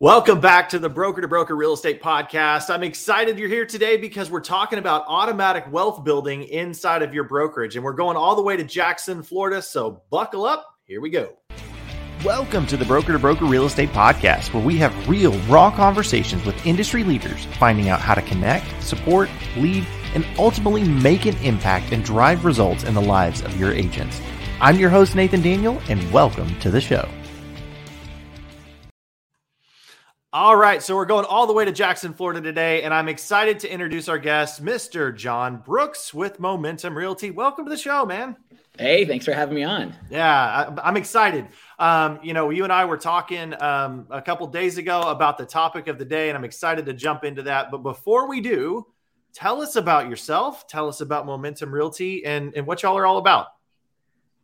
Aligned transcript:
Welcome 0.00 0.38
back 0.38 0.68
to 0.68 0.78
the 0.78 0.88
Broker 0.88 1.20
to 1.22 1.26
Broker 1.26 1.56
Real 1.56 1.72
Estate 1.72 2.00
Podcast. 2.00 2.72
I'm 2.72 2.84
excited 2.84 3.36
you're 3.36 3.48
here 3.48 3.66
today 3.66 3.96
because 3.96 4.30
we're 4.30 4.38
talking 4.38 4.78
about 4.78 5.04
automatic 5.08 5.64
wealth 5.72 6.04
building 6.04 6.44
inside 6.44 7.02
of 7.02 7.12
your 7.12 7.24
brokerage. 7.24 7.74
And 7.74 7.84
we're 7.84 7.94
going 7.94 8.16
all 8.16 8.36
the 8.36 8.42
way 8.42 8.56
to 8.56 8.62
Jackson, 8.62 9.24
Florida. 9.24 9.60
So 9.60 10.02
buckle 10.08 10.44
up. 10.44 10.64
Here 10.84 11.00
we 11.00 11.10
go. 11.10 11.36
Welcome 12.22 12.64
to 12.68 12.76
the 12.76 12.84
Broker 12.84 13.10
to 13.12 13.18
Broker 13.18 13.44
Real 13.44 13.66
Estate 13.66 13.88
Podcast, 13.88 14.54
where 14.54 14.64
we 14.64 14.76
have 14.76 15.08
real, 15.08 15.36
raw 15.48 15.68
conversations 15.68 16.46
with 16.46 16.64
industry 16.64 17.02
leaders, 17.02 17.46
finding 17.58 17.88
out 17.88 18.00
how 18.00 18.14
to 18.14 18.22
connect, 18.22 18.80
support, 18.80 19.28
lead, 19.56 19.84
and 20.14 20.24
ultimately 20.38 20.84
make 20.84 21.26
an 21.26 21.36
impact 21.38 21.90
and 21.90 22.04
drive 22.04 22.44
results 22.44 22.84
in 22.84 22.94
the 22.94 23.02
lives 23.02 23.42
of 23.42 23.58
your 23.58 23.72
agents. 23.72 24.20
I'm 24.60 24.78
your 24.78 24.90
host, 24.90 25.16
Nathan 25.16 25.42
Daniel, 25.42 25.82
and 25.88 26.12
welcome 26.12 26.56
to 26.60 26.70
the 26.70 26.80
show. 26.80 27.08
All 30.40 30.54
right, 30.54 30.80
so 30.80 30.94
we're 30.94 31.04
going 31.04 31.24
all 31.24 31.48
the 31.48 31.52
way 31.52 31.64
to 31.64 31.72
Jackson, 31.72 32.14
Florida 32.14 32.40
today, 32.40 32.84
and 32.84 32.94
I'm 32.94 33.08
excited 33.08 33.58
to 33.58 33.72
introduce 33.72 34.08
our 34.08 34.20
guest, 34.20 34.64
Mr. 34.64 35.12
John 35.12 35.56
Brooks 35.56 36.14
with 36.14 36.38
Momentum 36.38 36.96
Realty. 36.96 37.32
Welcome 37.32 37.64
to 37.64 37.70
the 37.70 37.76
show, 37.76 38.06
man. 38.06 38.36
Hey, 38.78 39.04
thanks 39.04 39.24
for 39.24 39.32
having 39.32 39.56
me 39.56 39.64
on. 39.64 39.96
Yeah, 40.08 40.72
I, 40.80 40.88
am 40.88 40.96
excited. 40.96 41.48
Um, 41.80 42.20
you 42.22 42.34
know, 42.34 42.50
you 42.50 42.62
and 42.62 42.72
I 42.72 42.84
were 42.84 42.96
talking 42.96 43.52
um, 43.60 44.06
a 44.10 44.22
couple 44.22 44.46
days 44.46 44.78
ago 44.78 45.00
about 45.00 45.38
the 45.38 45.44
topic 45.44 45.88
of 45.88 45.98
the 45.98 46.04
day, 46.04 46.28
and 46.28 46.38
I'm 46.38 46.44
excited 46.44 46.86
to 46.86 46.92
jump 46.92 47.24
into 47.24 47.42
that. 47.42 47.72
But 47.72 47.78
before 47.78 48.28
we 48.28 48.40
do, 48.40 48.86
tell 49.34 49.60
us 49.60 49.74
about 49.74 50.08
yourself. 50.08 50.68
Tell 50.68 50.86
us 50.86 51.00
about 51.00 51.26
Momentum 51.26 51.74
Realty 51.74 52.24
and, 52.24 52.54
and 52.54 52.64
what 52.64 52.84
y'all 52.84 52.96
are 52.96 53.06
all 53.06 53.18
about. 53.18 53.48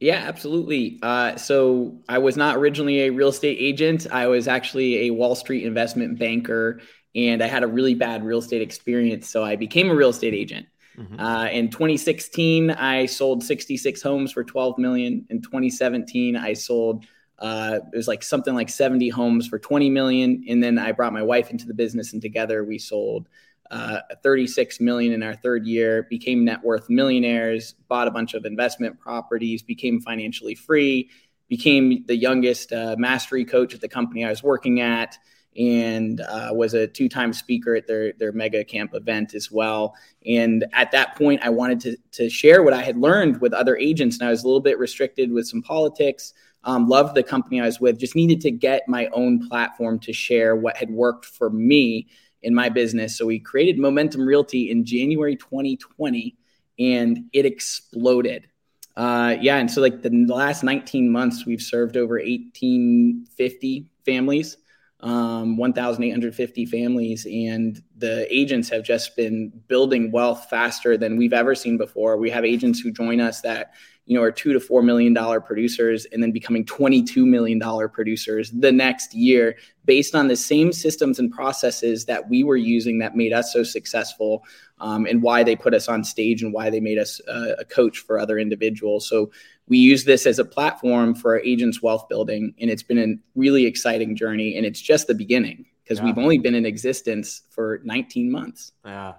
Yeah, 0.00 0.16
absolutely. 0.16 0.98
Uh, 1.02 1.36
so 1.36 2.00
I 2.08 2.18
was 2.18 2.36
not 2.36 2.56
originally 2.56 3.02
a 3.02 3.10
real 3.10 3.28
estate 3.28 3.56
agent. 3.60 4.06
I 4.10 4.26
was 4.26 4.48
actually 4.48 5.06
a 5.06 5.10
Wall 5.10 5.34
Street 5.34 5.64
investment 5.64 6.18
banker, 6.18 6.80
and 7.14 7.42
I 7.42 7.46
had 7.46 7.62
a 7.62 7.66
really 7.66 7.94
bad 7.94 8.24
real 8.24 8.38
estate 8.38 8.60
experience. 8.60 9.30
So 9.30 9.44
I 9.44 9.56
became 9.56 9.90
a 9.90 9.94
real 9.94 10.10
estate 10.10 10.34
agent. 10.34 10.66
Mm-hmm. 10.98 11.18
Uh, 11.18 11.46
in 11.46 11.70
2016, 11.70 12.70
I 12.70 13.06
sold 13.06 13.42
66 13.42 14.02
homes 14.02 14.32
for 14.32 14.44
12 14.44 14.78
million. 14.78 15.26
In 15.30 15.40
2017, 15.40 16.36
I 16.36 16.52
sold 16.52 17.06
uh, 17.38 17.80
it 17.92 17.96
was 17.96 18.06
like 18.06 18.22
something 18.22 18.54
like 18.54 18.68
70 18.68 19.08
homes 19.08 19.48
for 19.48 19.58
20 19.58 19.90
million, 19.90 20.44
and 20.48 20.62
then 20.62 20.78
I 20.78 20.92
brought 20.92 21.12
my 21.12 21.22
wife 21.22 21.50
into 21.50 21.66
the 21.66 21.74
business, 21.74 22.12
and 22.12 22.22
together 22.22 22.64
we 22.64 22.78
sold 22.78 23.28
uh, 23.74 23.98
36 24.22 24.80
million 24.80 25.12
in 25.12 25.22
our 25.24 25.34
third 25.34 25.66
year, 25.66 26.06
became 26.08 26.44
net 26.44 26.62
worth 26.62 26.88
millionaires, 26.88 27.72
bought 27.88 28.06
a 28.06 28.10
bunch 28.10 28.34
of 28.34 28.44
investment 28.44 29.00
properties, 29.00 29.64
became 29.64 30.00
financially 30.00 30.54
free, 30.54 31.10
became 31.48 32.04
the 32.06 32.16
youngest 32.16 32.72
uh, 32.72 32.94
mastery 32.96 33.44
coach 33.44 33.74
at 33.74 33.80
the 33.80 33.88
company 33.88 34.24
I 34.24 34.30
was 34.30 34.44
working 34.44 34.80
at, 34.80 35.18
and 35.56 36.20
uh, 36.20 36.50
was 36.52 36.74
a 36.74 36.86
two-time 36.86 37.32
speaker 37.32 37.74
at 37.74 37.88
their 37.88 38.12
their 38.12 38.30
mega 38.30 38.64
camp 38.64 38.94
event 38.94 39.34
as 39.34 39.50
well. 39.50 39.96
And 40.24 40.64
at 40.72 40.92
that 40.92 41.16
point, 41.16 41.40
I 41.42 41.48
wanted 41.50 41.80
to 41.80 41.96
to 42.12 42.30
share 42.30 42.62
what 42.62 42.74
I 42.74 42.82
had 42.82 42.96
learned 42.96 43.40
with 43.40 43.52
other 43.52 43.76
agents, 43.76 44.18
and 44.20 44.28
I 44.28 44.30
was 44.30 44.44
a 44.44 44.46
little 44.46 44.60
bit 44.60 44.78
restricted 44.78 45.32
with 45.32 45.48
some 45.48 45.62
politics. 45.62 46.32
Um, 46.62 46.88
loved 46.88 47.14
the 47.14 47.22
company 47.22 47.60
I 47.60 47.66
was 47.66 47.78
with, 47.78 47.98
just 47.98 48.16
needed 48.16 48.40
to 48.42 48.50
get 48.50 48.88
my 48.88 49.08
own 49.08 49.48
platform 49.48 49.98
to 49.98 50.14
share 50.14 50.56
what 50.56 50.78
had 50.78 50.90
worked 50.90 51.26
for 51.26 51.50
me 51.50 52.06
in 52.44 52.54
my 52.54 52.68
business. 52.68 53.18
So 53.18 53.26
we 53.26 53.40
created 53.40 53.78
Momentum 53.78 54.22
Realty 54.22 54.70
in 54.70 54.84
January 54.84 55.34
2020 55.34 56.36
and 56.78 57.24
it 57.32 57.46
exploded. 57.46 58.48
Uh, 58.96 59.36
yeah. 59.40 59.56
And 59.56 59.70
so, 59.70 59.80
like 59.80 60.02
the 60.02 60.10
last 60.28 60.62
19 60.62 61.10
months, 61.10 61.44
we've 61.46 61.60
served 61.60 61.96
over 61.96 62.14
1850 62.14 63.86
families, 64.04 64.56
um, 65.00 65.56
1,850 65.56 66.66
families. 66.66 67.26
And 67.26 67.82
the 67.96 68.32
agents 68.32 68.68
have 68.68 68.84
just 68.84 69.16
been 69.16 69.50
building 69.66 70.12
wealth 70.12 70.48
faster 70.48 70.96
than 70.96 71.16
we've 71.16 71.32
ever 71.32 71.56
seen 71.56 71.76
before. 71.76 72.16
We 72.16 72.30
have 72.30 72.44
agents 72.44 72.78
who 72.78 72.92
join 72.92 73.20
us 73.20 73.40
that 73.40 73.72
you 74.06 74.16
know, 74.16 74.22
are 74.22 74.32
two 74.32 74.52
to 74.52 74.60
four 74.60 74.82
million 74.82 75.14
dollar 75.14 75.40
producers 75.40 76.06
and 76.12 76.22
then 76.22 76.30
becoming 76.30 76.64
$22 76.64 77.24
million 77.26 77.60
producers 77.88 78.50
the 78.50 78.70
next 78.70 79.14
year 79.14 79.56
based 79.86 80.14
on 80.14 80.28
the 80.28 80.36
same 80.36 80.72
systems 80.72 81.18
and 81.18 81.32
processes 81.32 82.04
that 82.04 82.28
we 82.28 82.44
were 82.44 82.56
using 82.56 82.98
that 82.98 83.16
made 83.16 83.32
us 83.32 83.52
so 83.52 83.62
successful 83.62 84.44
um, 84.80 85.06
and 85.06 85.22
why 85.22 85.42
they 85.42 85.56
put 85.56 85.74
us 85.74 85.88
on 85.88 86.04
stage 86.04 86.42
and 86.42 86.52
why 86.52 86.68
they 86.68 86.80
made 86.80 86.98
us 86.98 87.20
uh, 87.28 87.54
a 87.58 87.64
coach 87.64 87.98
for 87.98 88.18
other 88.18 88.38
individuals. 88.38 89.08
So 89.08 89.30
we 89.66 89.78
use 89.78 90.04
this 90.04 90.26
as 90.26 90.38
a 90.38 90.44
platform 90.44 91.14
for 91.14 91.32
our 91.32 91.40
agents' 91.40 91.82
wealth 91.82 92.08
building, 92.08 92.54
and 92.60 92.70
it's 92.70 92.82
been 92.82 92.98
a 92.98 93.14
really 93.34 93.64
exciting 93.64 94.14
journey. 94.14 94.56
And 94.56 94.66
it's 94.66 94.80
just 94.80 95.06
the 95.06 95.14
beginning 95.14 95.64
because 95.82 95.98
yeah. 95.98 96.06
we've 96.06 96.18
only 96.18 96.38
been 96.38 96.54
in 96.54 96.66
existence 96.66 97.42
for 97.50 97.80
19 97.84 98.30
months. 98.30 98.72
Yeah. 98.84 99.14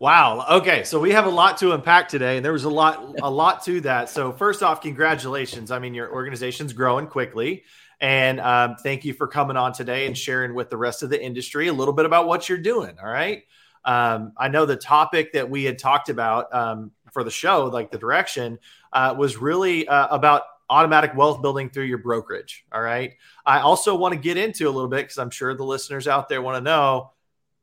Wow. 0.00 0.46
Okay, 0.48 0.84
so 0.84 1.00
we 1.00 1.10
have 1.10 1.26
a 1.26 1.30
lot 1.30 1.58
to 1.58 1.72
unpack 1.72 2.08
today, 2.08 2.36
and 2.36 2.44
there 2.44 2.52
was 2.52 2.62
a 2.62 2.70
lot, 2.70 3.16
a 3.20 3.28
lot 3.28 3.64
to 3.64 3.80
that. 3.80 4.08
So 4.08 4.30
first 4.32 4.62
off, 4.62 4.80
congratulations. 4.80 5.72
I 5.72 5.80
mean, 5.80 5.92
your 5.92 6.12
organization's 6.12 6.72
growing 6.72 7.08
quickly, 7.08 7.64
and 8.00 8.38
um, 8.38 8.76
thank 8.76 9.04
you 9.04 9.12
for 9.12 9.26
coming 9.26 9.56
on 9.56 9.72
today 9.72 10.06
and 10.06 10.16
sharing 10.16 10.54
with 10.54 10.70
the 10.70 10.76
rest 10.76 11.02
of 11.02 11.10
the 11.10 11.20
industry 11.20 11.66
a 11.66 11.72
little 11.72 11.94
bit 11.94 12.06
about 12.06 12.28
what 12.28 12.48
you're 12.48 12.58
doing. 12.58 12.96
All 13.02 13.10
right. 13.10 13.42
Um, 13.84 14.34
I 14.36 14.46
know 14.46 14.66
the 14.66 14.76
topic 14.76 15.32
that 15.32 15.50
we 15.50 15.64
had 15.64 15.80
talked 15.80 16.10
about 16.10 16.54
um, 16.54 16.92
for 17.12 17.24
the 17.24 17.30
show, 17.30 17.66
like 17.66 17.90
the 17.90 17.98
direction, 17.98 18.60
uh, 18.92 19.16
was 19.18 19.36
really 19.36 19.88
uh, 19.88 20.14
about 20.14 20.42
automatic 20.70 21.16
wealth 21.16 21.42
building 21.42 21.70
through 21.70 21.84
your 21.84 21.98
brokerage. 21.98 22.64
All 22.70 22.82
right. 22.82 23.14
I 23.44 23.60
also 23.60 23.96
want 23.96 24.14
to 24.14 24.20
get 24.20 24.36
into 24.36 24.68
a 24.68 24.70
little 24.70 24.88
bit 24.88 24.98
because 24.98 25.18
I'm 25.18 25.30
sure 25.30 25.54
the 25.54 25.64
listeners 25.64 26.06
out 26.06 26.28
there 26.28 26.40
want 26.40 26.56
to 26.56 26.60
know 26.60 27.10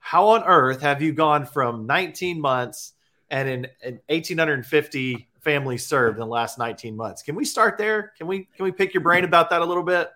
how 0.05 0.27
on 0.27 0.43
earth 0.43 0.81
have 0.81 1.01
you 1.01 1.11
gone 1.11 1.47
from 1.47 1.87
19 1.87 2.39
months 2.39 2.93
and 3.31 3.49
in, 3.49 3.67
in 3.81 3.99
1850 4.07 5.27
families 5.41 5.83
served 5.83 6.17
in 6.17 6.19
the 6.19 6.27
last 6.27 6.59
19 6.59 6.95
months? 6.95 7.23
Can 7.23 7.33
we 7.33 7.43
start 7.43 7.79
there? 7.79 8.13
Can 8.15 8.27
we 8.27 8.47
can 8.55 8.65
we 8.65 8.71
pick 8.71 8.93
your 8.93 9.01
brain 9.01 9.23
about 9.23 9.49
that 9.49 9.63
a 9.63 9.65
little 9.65 9.81
bit? 9.81 10.11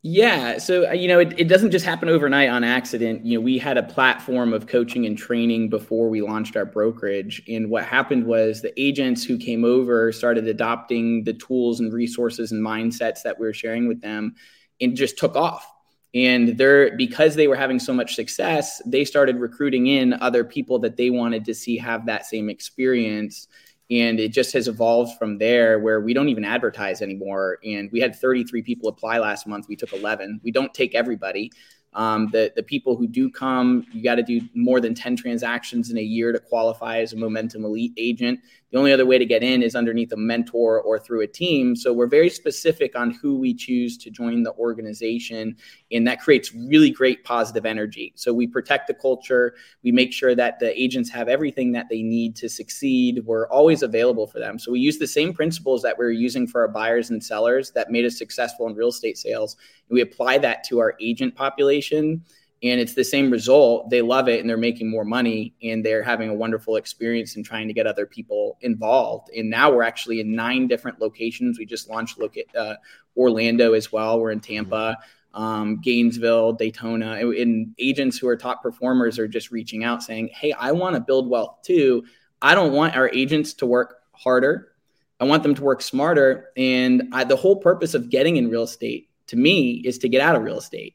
Yeah, 0.00 0.56
so 0.56 0.88
uh, 0.88 0.92
you 0.92 1.08
know, 1.08 1.18
it, 1.18 1.38
it 1.38 1.46
doesn't 1.46 1.72
just 1.72 1.84
happen 1.84 2.08
overnight 2.08 2.48
on 2.48 2.64
accident. 2.64 3.26
You 3.26 3.36
know, 3.36 3.44
we 3.44 3.58
had 3.58 3.76
a 3.76 3.82
platform 3.82 4.54
of 4.54 4.66
coaching 4.66 5.04
and 5.04 5.16
training 5.16 5.68
before 5.68 6.08
we 6.08 6.22
launched 6.22 6.56
our 6.56 6.64
brokerage, 6.64 7.42
and 7.46 7.68
what 7.68 7.84
happened 7.84 8.24
was 8.24 8.62
the 8.62 8.72
agents 8.80 9.22
who 9.22 9.36
came 9.36 9.62
over 9.62 10.10
started 10.10 10.48
adopting 10.48 11.24
the 11.24 11.34
tools 11.34 11.80
and 11.80 11.92
resources 11.92 12.50
and 12.50 12.64
mindsets 12.64 13.24
that 13.24 13.38
we 13.38 13.46
were 13.46 13.52
sharing 13.52 13.88
with 13.88 14.00
them, 14.00 14.36
and 14.80 14.96
just 14.96 15.18
took 15.18 15.36
off 15.36 15.70
and 16.14 16.58
they're 16.58 16.96
because 16.96 17.36
they 17.36 17.46
were 17.46 17.56
having 17.56 17.78
so 17.78 17.92
much 17.92 18.14
success 18.14 18.82
they 18.84 19.04
started 19.04 19.36
recruiting 19.36 19.86
in 19.86 20.12
other 20.14 20.42
people 20.42 20.78
that 20.80 20.96
they 20.96 21.10
wanted 21.10 21.44
to 21.44 21.54
see 21.54 21.76
have 21.76 22.06
that 22.06 22.26
same 22.26 22.50
experience. 22.50 23.48
And 23.92 24.20
it 24.20 24.28
just 24.28 24.52
has 24.52 24.68
evolved 24.68 25.18
from 25.18 25.38
there 25.38 25.80
where 25.80 26.00
we 26.00 26.14
don't 26.14 26.28
even 26.28 26.44
advertise 26.44 27.02
anymore. 27.02 27.58
And 27.64 27.90
we 27.90 27.98
had 27.98 28.14
33 28.14 28.62
people 28.62 28.88
apply 28.88 29.18
last 29.18 29.48
month. 29.48 29.66
We 29.68 29.74
took 29.74 29.92
11 29.92 30.40
we 30.44 30.52
don't 30.52 30.72
take 30.72 30.94
everybody. 30.94 31.50
Um, 31.92 32.28
the 32.30 32.52
the 32.54 32.62
people 32.62 32.96
who 32.96 33.08
do 33.08 33.28
come, 33.28 33.84
you 33.92 34.02
got 34.02 34.14
to 34.14 34.22
do 34.22 34.40
more 34.54 34.80
than 34.80 34.94
ten 34.94 35.16
transactions 35.16 35.90
in 35.90 35.98
a 35.98 36.02
year 36.02 36.30
to 36.30 36.38
qualify 36.38 36.98
as 36.98 37.12
a 37.12 37.16
Momentum 37.16 37.64
Elite 37.64 37.92
agent. 37.96 38.40
The 38.72 38.78
only 38.78 38.92
other 38.92 39.06
way 39.06 39.18
to 39.18 39.26
get 39.26 39.42
in 39.42 39.62
is 39.62 39.74
underneath 39.74 40.12
a 40.12 40.16
mentor 40.16 40.80
or 40.80 40.98
through 40.98 41.22
a 41.22 41.26
team. 41.26 41.74
So 41.74 41.92
we're 41.92 42.06
very 42.06 42.30
specific 42.30 42.96
on 42.96 43.10
who 43.10 43.36
we 43.36 43.52
choose 43.52 43.98
to 43.98 44.10
join 44.10 44.44
the 44.44 44.52
organization, 44.54 45.56
and 45.90 46.06
that 46.06 46.20
creates 46.20 46.54
really 46.54 46.90
great 46.90 47.24
positive 47.24 47.66
energy. 47.66 48.12
So 48.14 48.32
we 48.32 48.46
protect 48.46 48.86
the 48.86 48.94
culture. 48.94 49.54
We 49.82 49.90
make 49.90 50.12
sure 50.12 50.34
that 50.36 50.60
the 50.60 50.80
agents 50.80 51.10
have 51.10 51.28
everything 51.28 51.72
that 51.72 51.88
they 51.90 52.02
need 52.02 52.36
to 52.36 52.48
succeed. 52.48 53.22
We're 53.24 53.48
always 53.48 53.82
available 53.82 54.26
for 54.26 54.38
them. 54.38 54.58
So 54.58 54.70
we 54.70 54.80
use 54.80 54.98
the 54.98 55.06
same 55.06 55.32
principles 55.32 55.82
that 55.82 55.98
we're 55.98 56.12
using 56.12 56.46
for 56.46 56.60
our 56.60 56.68
buyers 56.68 57.10
and 57.10 57.22
sellers 57.22 57.72
that 57.72 57.90
made 57.90 58.04
us 58.04 58.18
successful 58.18 58.68
in 58.68 58.74
real 58.74 58.88
estate 58.88 59.18
sales, 59.18 59.56
and 59.88 59.94
we 59.96 60.00
apply 60.00 60.38
that 60.38 60.62
to 60.64 60.78
our 60.78 60.94
agent 61.00 61.34
population 61.34 62.22
and 62.62 62.78
it's 62.78 62.94
the 62.94 63.04
same 63.04 63.30
result. 63.30 63.88
They 63.88 64.02
love 64.02 64.28
it 64.28 64.40
and 64.40 64.48
they're 64.48 64.58
making 64.58 64.90
more 64.90 65.04
money 65.04 65.54
and 65.62 65.84
they're 65.84 66.02
having 66.02 66.28
a 66.28 66.34
wonderful 66.34 66.76
experience 66.76 67.36
and 67.36 67.44
trying 67.44 67.68
to 67.68 67.74
get 67.74 67.86
other 67.86 68.04
people 68.04 68.58
involved. 68.60 69.30
And 69.34 69.48
now 69.48 69.72
we're 69.72 69.82
actually 69.82 70.20
in 70.20 70.34
nine 70.34 70.66
different 70.68 71.00
locations. 71.00 71.58
We 71.58 71.64
just 71.64 71.88
launched 71.88 72.18
look 72.18 72.36
at 72.36 72.54
uh, 72.54 72.76
Orlando 73.16 73.72
as 73.72 73.90
well. 73.90 74.20
We're 74.20 74.32
in 74.32 74.40
Tampa, 74.40 74.98
um, 75.32 75.80
Gainesville, 75.80 76.52
Daytona, 76.52 77.12
and, 77.12 77.34
and 77.34 77.74
agents 77.78 78.18
who 78.18 78.28
are 78.28 78.36
top 78.36 78.62
performers 78.62 79.18
are 79.18 79.28
just 79.28 79.50
reaching 79.50 79.82
out 79.82 80.02
saying, 80.02 80.28
"Hey, 80.34 80.52
I 80.52 80.72
want 80.72 80.96
to 80.96 81.00
build 81.00 81.30
wealth 81.30 81.62
too. 81.62 82.04
I 82.42 82.54
don't 82.54 82.72
want 82.72 82.94
our 82.96 83.08
agents 83.10 83.54
to 83.54 83.66
work 83.66 84.02
harder. 84.12 84.72
I 85.18 85.24
want 85.24 85.42
them 85.42 85.54
to 85.54 85.62
work 85.62 85.82
smarter. 85.82 86.50
And 86.56 87.04
I, 87.12 87.24
the 87.24 87.36
whole 87.36 87.56
purpose 87.56 87.94
of 87.94 88.10
getting 88.10 88.36
in 88.36 88.50
real 88.50 88.64
estate 88.64 89.08
to 89.28 89.36
me 89.36 89.82
is 89.84 89.98
to 89.98 90.08
get 90.08 90.20
out 90.20 90.36
of 90.36 90.42
real 90.42 90.58
estate." 90.58 90.94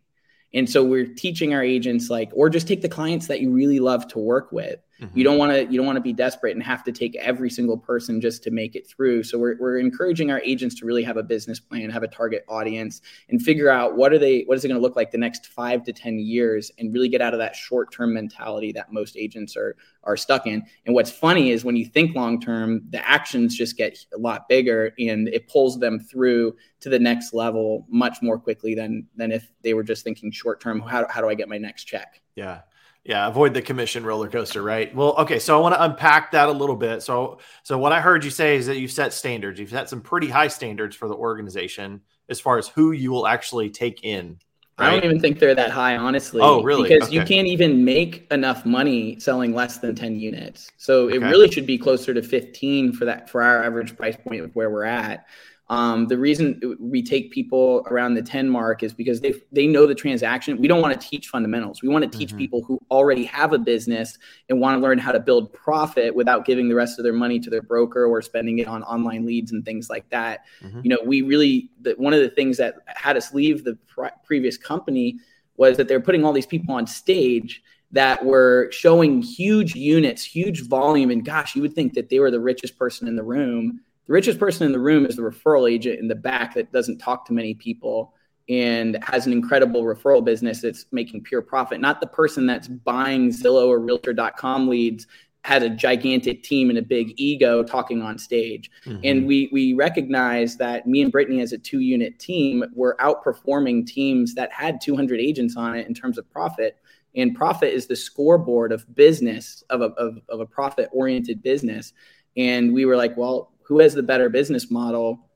And 0.56 0.70
so 0.70 0.84
we're 0.84 1.06
teaching 1.06 1.54
our 1.54 1.62
agents 1.62 2.10
like, 2.10 2.32
or 2.34 2.50
just 2.50 2.68
take 2.68 2.82
the 2.82 2.90
clients 2.90 3.28
that 3.28 3.42
you 3.42 3.52
really 3.52 3.80
love 3.80 4.08
to 4.08 4.20
work 4.20 4.52
with. 4.52 4.80
Mm-hmm. 5.02 5.18
You 5.18 5.24
don't 5.26 5.38
want 5.38 5.52
to 5.52 5.66
you 5.66 5.78
don't 5.78 5.86
want 5.86 5.98
to 5.98 6.02
be 6.02 6.14
desperate 6.14 6.56
and 6.56 6.64
have 6.64 6.84
to 6.86 6.92
take 6.92 7.16
every 7.18 7.50
single 7.50 7.78
person 7.78 8.22
just 8.22 8.44
to 8.44 8.52
make 8.52 8.76
it 8.76 8.88
through. 8.88 9.24
So 9.24 9.38
we're 9.38 9.58
we're 9.60 9.78
encouraging 9.78 10.32
our 10.32 10.40
agents 10.40 10.76
to 10.80 10.86
really 10.86 11.04
have 11.04 11.18
a 11.18 11.24
business 11.24 11.60
plan, 11.60 11.90
have 11.90 12.04
a 12.04 12.08
target 12.08 12.46
audience, 12.48 13.02
and 13.30 13.42
figure 13.42 13.70
out 13.70 13.98
what 13.98 14.14
are 14.14 14.18
they 14.18 14.44
what 14.44 14.58
is 14.58 14.64
it 14.64 14.70
going 14.70 14.80
to 14.80 14.82
look 14.82 14.96
like 14.96 15.12
the 15.12 15.18
next 15.18 15.48
five 15.48 15.84
to 15.84 15.94
ten 15.94 16.18
years, 16.20 16.72
and 16.80 16.94
really 16.94 17.10
get 17.10 17.22
out 17.22 17.34
of 17.34 17.40
that 17.40 17.56
short 17.56 17.92
term 17.92 18.14
mentality 18.14 18.72
that 18.72 18.94
most 18.94 19.18
agents 19.18 19.58
are 19.58 19.76
are 20.06 20.16
stuck 20.16 20.48
in. 20.48 20.64
And 20.86 20.96
what's 20.96 21.12
funny 21.12 21.52
is 21.52 21.66
when 21.66 21.76
you 21.76 21.86
think 21.86 22.16
long 22.16 22.40
term, 22.40 22.84
the 22.90 23.06
actions 23.06 23.56
just 23.56 23.76
get 23.76 23.98
a 24.14 24.18
lot 24.18 24.48
bigger, 24.48 24.94
and 24.98 25.28
it 25.28 25.50
pulls 25.50 25.78
them 25.78 26.00
through 26.00 26.56
to 26.80 26.90
the 26.90 27.00
next 27.00 27.34
level 27.34 27.86
much 27.90 28.20
more 28.22 28.40
quickly 28.40 28.76
than 28.76 29.08
than 29.18 29.34
if 29.34 29.52
they 29.62 29.74
were 29.74 29.84
just 29.84 30.06
thinking 30.06 30.32
short 30.32 30.62
term. 30.62 30.80
How 30.80 31.06
how 31.10 31.20
do 31.20 31.28
I 31.28 31.34
get 31.34 31.50
my 31.50 31.58
next 31.58 31.84
check? 31.84 32.22
Yeah. 32.36 32.62
Yeah, 33.06 33.28
avoid 33.28 33.54
the 33.54 33.62
commission 33.62 34.04
roller 34.04 34.28
coaster, 34.28 34.64
right? 34.64 34.94
Well, 34.96 35.14
okay, 35.20 35.38
so 35.38 35.56
I 35.56 35.62
want 35.62 35.76
to 35.76 35.84
unpack 35.84 36.32
that 36.32 36.50
a 36.50 36.52
little 36.52 36.76
bit. 36.76 37.04
So, 37.04 37.38
so 37.62 37.78
what 37.78 37.92
I 37.92 38.02
heard 38.02 38.24
you 38.24 38.32
say 38.32 38.56
is 38.56 38.66
that 38.66 38.78
you've 38.78 38.92
set 38.92 39.14
standards. 39.14 39.60
You've 39.60 39.70
set 39.70 39.90
some 39.90 40.02
pretty 40.02 40.28
high 40.28 40.48
standards 40.48 40.96
for 40.96 41.08
the 41.08 41.14
organization 41.14 42.02
as 42.30 42.40
far 42.40 42.58
as 42.58 42.68
who 42.68 42.94
you 42.94 43.12
will 43.12 43.28
actually 43.28 43.70
take 43.70 44.04
in. 44.04 44.40
Right? 44.80 44.88
I 44.88 44.92
don't 44.92 45.06
even 45.06 45.20
think 45.22 45.38
they're 45.38 45.54
that 45.54 45.70
high, 45.70 45.96
honestly. 45.96 46.42
Oh, 46.42 46.64
really? 46.64 46.90
Because 46.90 47.08
okay. 47.08 47.16
you 47.16 47.24
can't 47.24 47.48
even 47.48 47.86
make 47.86 48.26
enough 48.32 48.66
money 48.66 49.20
selling 49.20 49.54
less 49.54 49.78
than 49.78 49.94
10 49.94 50.20
units. 50.20 50.72
So 50.78 51.08
it 51.08 51.22
really 51.22 51.50
should 51.50 51.68
be 51.68 51.78
closer 51.78 52.12
to 52.12 52.24
15 52.24 52.92
for 52.92 53.06
that 53.06 53.30
for 53.30 53.44
our 53.44 53.64
average 53.64 53.96
price 53.96 54.18
point 54.18 54.42
of 54.42 54.56
where 54.56 54.72
we're 54.72 54.84
at. 54.84 55.28
Um, 55.68 56.06
the 56.08 56.18
reason 56.18 56.78
we 56.80 57.02
take 57.02 57.32
people 57.32 57.84
around 57.90 58.14
the 58.14 58.22
10 58.22 58.48
mark 58.50 58.84
is 58.84 58.94
because 58.94 59.22
they 59.22 59.34
they 59.52 59.66
know 59.66 59.88
the 59.88 59.96
transaction. 59.96 60.62
We 60.62 60.68
don't 60.68 60.82
want 60.82 61.00
to 61.00 61.08
teach 61.08 61.30
fundamentals. 61.30 61.82
We 61.82 61.90
want 61.90 62.10
to 62.10 62.18
teach 62.18 62.30
mm-hmm. 62.30 62.38
people 62.38 62.64
who 62.64 62.80
already 62.92 63.24
have 63.26 63.52
a 63.52 63.58
business 63.58 64.20
and 64.48 64.60
want 64.60 64.78
to 64.78 64.82
learn 64.82 65.00
how 65.00 65.12
to 65.12 65.20
build 65.20 65.52
profit 65.54 66.14
without 66.14 66.46
giving 66.46 66.70
the 66.70 66.76
rest 66.76 67.00
of 67.00 67.04
their 67.04 67.14
money 67.14 67.40
to 67.40 67.50
their 67.50 67.64
broker 67.64 68.06
or 68.06 68.22
spending 68.22 68.60
it 68.60 68.68
on 68.68 68.84
online 68.84 69.26
leads 69.26 69.52
and 69.52 69.66
things 69.66 69.90
like 69.90 70.08
that. 70.10 70.42
Mm-hmm. 70.62 70.82
You 70.84 70.90
know, 70.90 71.00
we 71.04 71.24
really 71.24 71.72
the, 71.82 71.94
one 71.98 72.14
of 72.14 72.22
the 72.22 72.30
things 72.30 72.58
that 72.58 72.76
had 72.86 73.18
us 73.18 73.34
leave 73.34 73.64
the 73.64 73.76
pre- 73.88 74.10
previous 74.24 74.58
company 74.58 75.18
was 75.58 75.78
that 75.78 75.88
they're 75.88 76.02
putting 76.02 76.24
all 76.24 76.34
these 76.34 76.46
people 76.46 76.76
on 76.76 76.86
stage 76.86 77.64
that 77.92 78.24
were 78.24 78.68
showing 78.72 79.22
huge 79.22 79.74
units, 79.74 80.24
huge 80.24 80.68
volume, 80.68 81.10
and 81.10 81.26
gosh, 81.26 81.56
you 81.56 81.62
would 81.62 81.74
think 81.74 81.94
that 81.94 82.10
they 82.10 82.20
were 82.20 82.30
the 82.30 82.40
richest 82.40 82.78
person 82.78 83.08
in 83.08 83.16
the 83.16 83.24
room 83.24 83.80
the 84.08 84.14
richest 84.14 84.40
person 84.40 84.66
in 84.66 84.72
the 84.72 84.80
room 84.80 85.06
is 85.06 85.16
the 85.16 85.22
referral 85.22 85.72
agent 85.72 86.00
in 86.00 86.08
the 86.08 86.16
back 86.16 86.54
that 86.56 86.72
doesn't 86.72 87.00
talk 87.00 87.26
to 87.28 87.34
many 87.34 87.54
people 87.54 88.14
and 88.48 89.04
has 89.04 89.26
an 89.26 89.34
incredible 89.34 89.84
referral 89.84 90.24
business 90.24 90.62
that's 90.62 90.86
making 90.92 91.24
pure 91.24 91.42
profit, 91.42 91.82
not 91.82 92.00
the 92.00 92.08
person 92.08 92.46
that's 92.46 92.68
buying 92.68 93.30
Zillow 93.30 93.68
or 93.68 93.80
realtor.com 93.80 94.68
leads 94.68 95.08
has 95.44 95.62
a 95.62 95.70
gigantic 95.70 96.42
team 96.42 96.70
and 96.70 96.80
a 96.80 96.82
big 96.82 97.14
ego 97.18 97.64
talking 97.64 98.02
on 98.02 98.18
stage. 98.18 98.72
Mm-hmm. 98.86 99.02
And 99.04 99.28
we 99.28 99.50
we 99.52 99.74
recognize 99.74 100.58
that 100.58 100.88
me 100.88 101.04
and 101.04 101.12
Brittany 101.12 101.40
as 101.42 101.54
a 101.54 101.58
two 101.58 101.82
unit 101.82 102.18
team 102.18 102.64
were 102.74 102.98
outperforming 103.00 103.86
teams 103.86 104.34
that 104.36 104.52
had 104.52 104.82
200 104.82 105.20
agents 105.20 105.56
on 105.56 105.76
it 105.76 105.88
in 105.88 105.94
terms 105.94 106.18
of 106.18 106.30
profit. 106.32 106.78
And 107.16 107.36
profit 107.36 107.74
is 107.74 107.86
the 107.86 107.96
scoreboard 107.96 108.72
of 108.72 108.94
business 108.96 109.64
of 109.70 109.82
a, 109.82 109.86
of, 109.86 110.20
of 110.30 110.40
a 110.40 110.46
profit 110.48 110.90
oriented 110.92 111.44
business. 111.44 111.94
And 112.36 112.74
we 112.74 112.86
were 112.86 112.98
like, 112.98 113.16
well, 113.16 113.52
who 113.66 113.80
has 113.80 113.94
the 113.94 114.04
better 114.04 114.30
business 114.30 114.70
model 114.70 115.30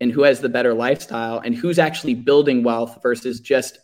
and 0.00 0.10
who 0.10 0.22
has 0.22 0.40
the 0.40 0.48
better 0.48 0.74
lifestyle 0.74 1.38
and 1.38 1.54
who's 1.54 1.78
actually 1.78 2.14
building 2.14 2.62
wealth 2.62 2.98
versus 3.02 3.40
just 3.40 3.78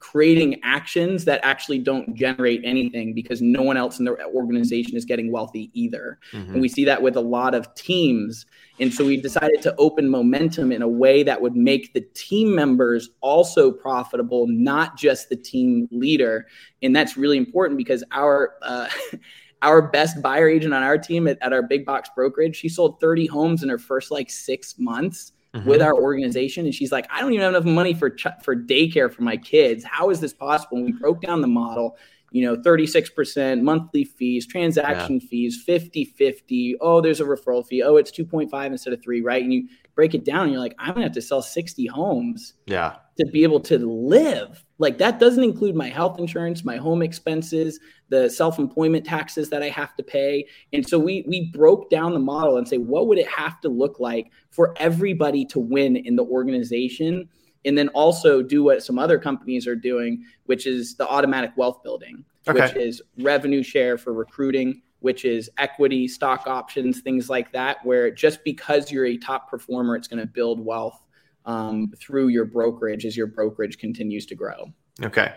creating 0.00 0.58
actions 0.64 1.26
that 1.26 1.40
actually 1.42 1.78
don't 1.78 2.14
generate 2.14 2.60
anything 2.64 3.12
because 3.12 3.42
no 3.42 3.62
one 3.62 3.76
else 3.76 3.98
in 3.98 4.06
the 4.06 4.16
organization 4.24 4.96
is 4.96 5.04
getting 5.04 5.30
wealthy 5.30 5.70
either. 5.74 6.18
Mm-hmm. 6.32 6.52
And 6.54 6.62
we 6.62 6.68
see 6.68 6.84
that 6.86 7.02
with 7.02 7.16
a 7.16 7.20
lot 7.20 7.54
of 7.54 7.72
teams. 7.74 8.46
And 8.80 8.92
so 8.92 9.04
we 9.04 9.20
decided 9.20 9.60
to 9.62 9.74
open 9.76 10.08
momentum 10.08 10.72
in 10.72 10.80
a 10.80 10.88
way 10.88 11.22
that 11.22 11.40
would 11.40 11.54
make 11.54 11.92
the 11.92 12.00
team 12.14 12.54
members 12.54 13.10
also 13.20 13.70
profitable, 13.70 14.46
not 14.48 14.96
just 14.96 15.28
the 15.28 15.36
team 15.36 15.86
leader. 15.90 16.46
And 16.82 16.96
that's 16.96 17.18
really 17.18 17.36
important 17.36 17.76
because 17.76 18.02
our 18.10 18.54
uh, 18.62 18.88
our 19.62 19.82
best 19.82 20.22
buyer 20.22 20.48
agent 20.48 20.72
on 20.72 20.82
our 20.82 20.98
team 20.98 21.28
at, 21.28 21.38
at, 21.42 21.52
our 21.52 21.62
big 21.62 21.84
box 21.84 22.08
brokerage, 22.14 22.56
she 22.56 22.68
sold 22.68 23.00
30 23.00 23.26
homes 23.26 23.62
in 23.62 23.68
her 23.68 23.78
first 23.78 24.10
like 24.10 24.30
six 24.30 24.78
months 24.78 25.32
mm-hmm. 25.54 25.68
with 25.68 25.82
our 25.82 25.94
organization. 25.94 26.64
And 26.64 26.74
she's 26.74 26.92
like, 26.92 27.06
I 27.10 27.20
don't 27.20 27.32
even 27.32 27.42
have 27.42 27.54
enough 27.54 27.64
money 27.64 27.94
for, 27.94 28.10
ch- 28.10 28.26
for 28.42 28.56
daycare 28.56 29.12
for 29.12 29.22
my 29.22 29.36
kids. 29.36 29.84
How 29.84 30.10
is 30.10 30.20
this 30.20 30.32
possible? 30.32 30.78
And 30.78 30.86
we 30.86 30.92
broke 30.92 31.20
down 31.20 31.40
the 31.40 31.48
model, 31.48 31.96
you 32.30 32.44
know, 32.44 32.56
36% 32.56 33.60
monthly 33.62 34.04
fees, 34.04 34.46
transaction 34.46 35.20
yeah. 35.20 35.28
fees, 35.28 35.62
50, 35.64 36.04
50. 36.04 36.76
Oh, 36.80 37.00
there's 37.00 37.20
a 37.20 37.24
referral 37.24 37.66
fee. 37.66 37.82
Oh, 37.82 37.96
it's 37.96 38.10
2.5 38.10 38.66
instead 38.66 38.92
of 38.92 39.02
three, 39.02 39.20
right? 39.20 39.42
And 39.42 39.52
you 39.52 39.68
break 39.94 40.14
it 40.14 40.24
down 40.24 40.44
and 40.44 40.52
you're 40.52 40.60
like, 40.60 40.74
I'm 40.78 40.94
gonna 40.94 41.04
have 41.04 41.12
to 41.12 41.22
sell 41.22 41.42
60 41.42 41.86
homes. 41.86 42.54
Yeah. 42.66 42.96
To 43.18 43.26
be 43.26 43.42
able 43.42 43.60
to 43.60 43.78
live. 43.78 44.64
Like 44.80 44.96
that 44.96 45.20
doesn't 45.20 45.44
include 45.44 45.76
my 45.76 45.90
health 45.90 46.18
insurance, 46.18 46.64
my 46.64 46.78
home 46.78 47.02
expenses, 47.02 47.78
the 48.08 48.30
self-employment 48.30 49.04
taxes 49.04 49.50
that 49.50 49.62
I 49.62 49.68
have 49.68 49.94
to 49.96 50.02
pay. 50.02 50.46
And 50.72 50.88
so 50.88 50.98
we 50.98 51.22
we 51.28 51.50
broke 51.52 51.90
down 51.90 52.14
the 52.14 52.18
model 52.18 52.56
and 52.56 52.66
say, 52.66 52.78
what 52.78 53.06
would 53.06 53.18
it 53.18 53.28
have 53.28 53.60
to 53.60 53.68
look 53.68 54.00
like 54.00 54.32
for 54.50 54.74
everybody 54.78 55.44
to 55.46 55.60
win 55.60 55.96
in 55.96 56.16
the 56.16 56.24
organization? 56.24 57.28
And 57.66 57.76
then 57.76 57.88
also 57.88 58.42
do 58.42 58.64
what 58.64 58.82
some 58.82 58.98
other 58.98 59.18
companies 59.18 59.66
are 59.66 59.76
doing, 59.76 60.24
which 60.46 60.66
is 60.66 60.96
the 60.96 61.06
automatic 61.06 61.52
wealth 61.56 61.82
building, 61.82 62.24
okay. 62.48 62.62
which 62.62 62.74
is 62.74 63.02
revenue 63.18 63.62
share 63.62 63.98
for 63.98 64.14
recruiting, 64.14 64.80
which 65.00 65.26
is 65.26 65.50
equity, 65.58 66.08
stock 66.08 66.46
options, 66.46 67.02
things 67.02 67.28
like 67.28 67.52
that, 67.52 67.84
where 67.84 68.10
just 68.10 68.42
because 68.44 68.90
you're 68.90 69.04
a 69.04 69.18
top 69.18 69.50
performer, 69.50 69.94
it's 69.94 70.08
going 70.08 70.20
to 70.20 70.26
build 70.26 70.64
wealth 70.64 71.06
um, 71.46 71.92
through 71.98 72.28
your 72.28 72.44
brokerage 72.44 73.06
as 73.06 73.16
your 73.16 73.26
brokerage 73.26 73.78
continues 73.78 74.26
to 74.26 74.34
grow. 74.34 74.72
Okay. 75.02 75.34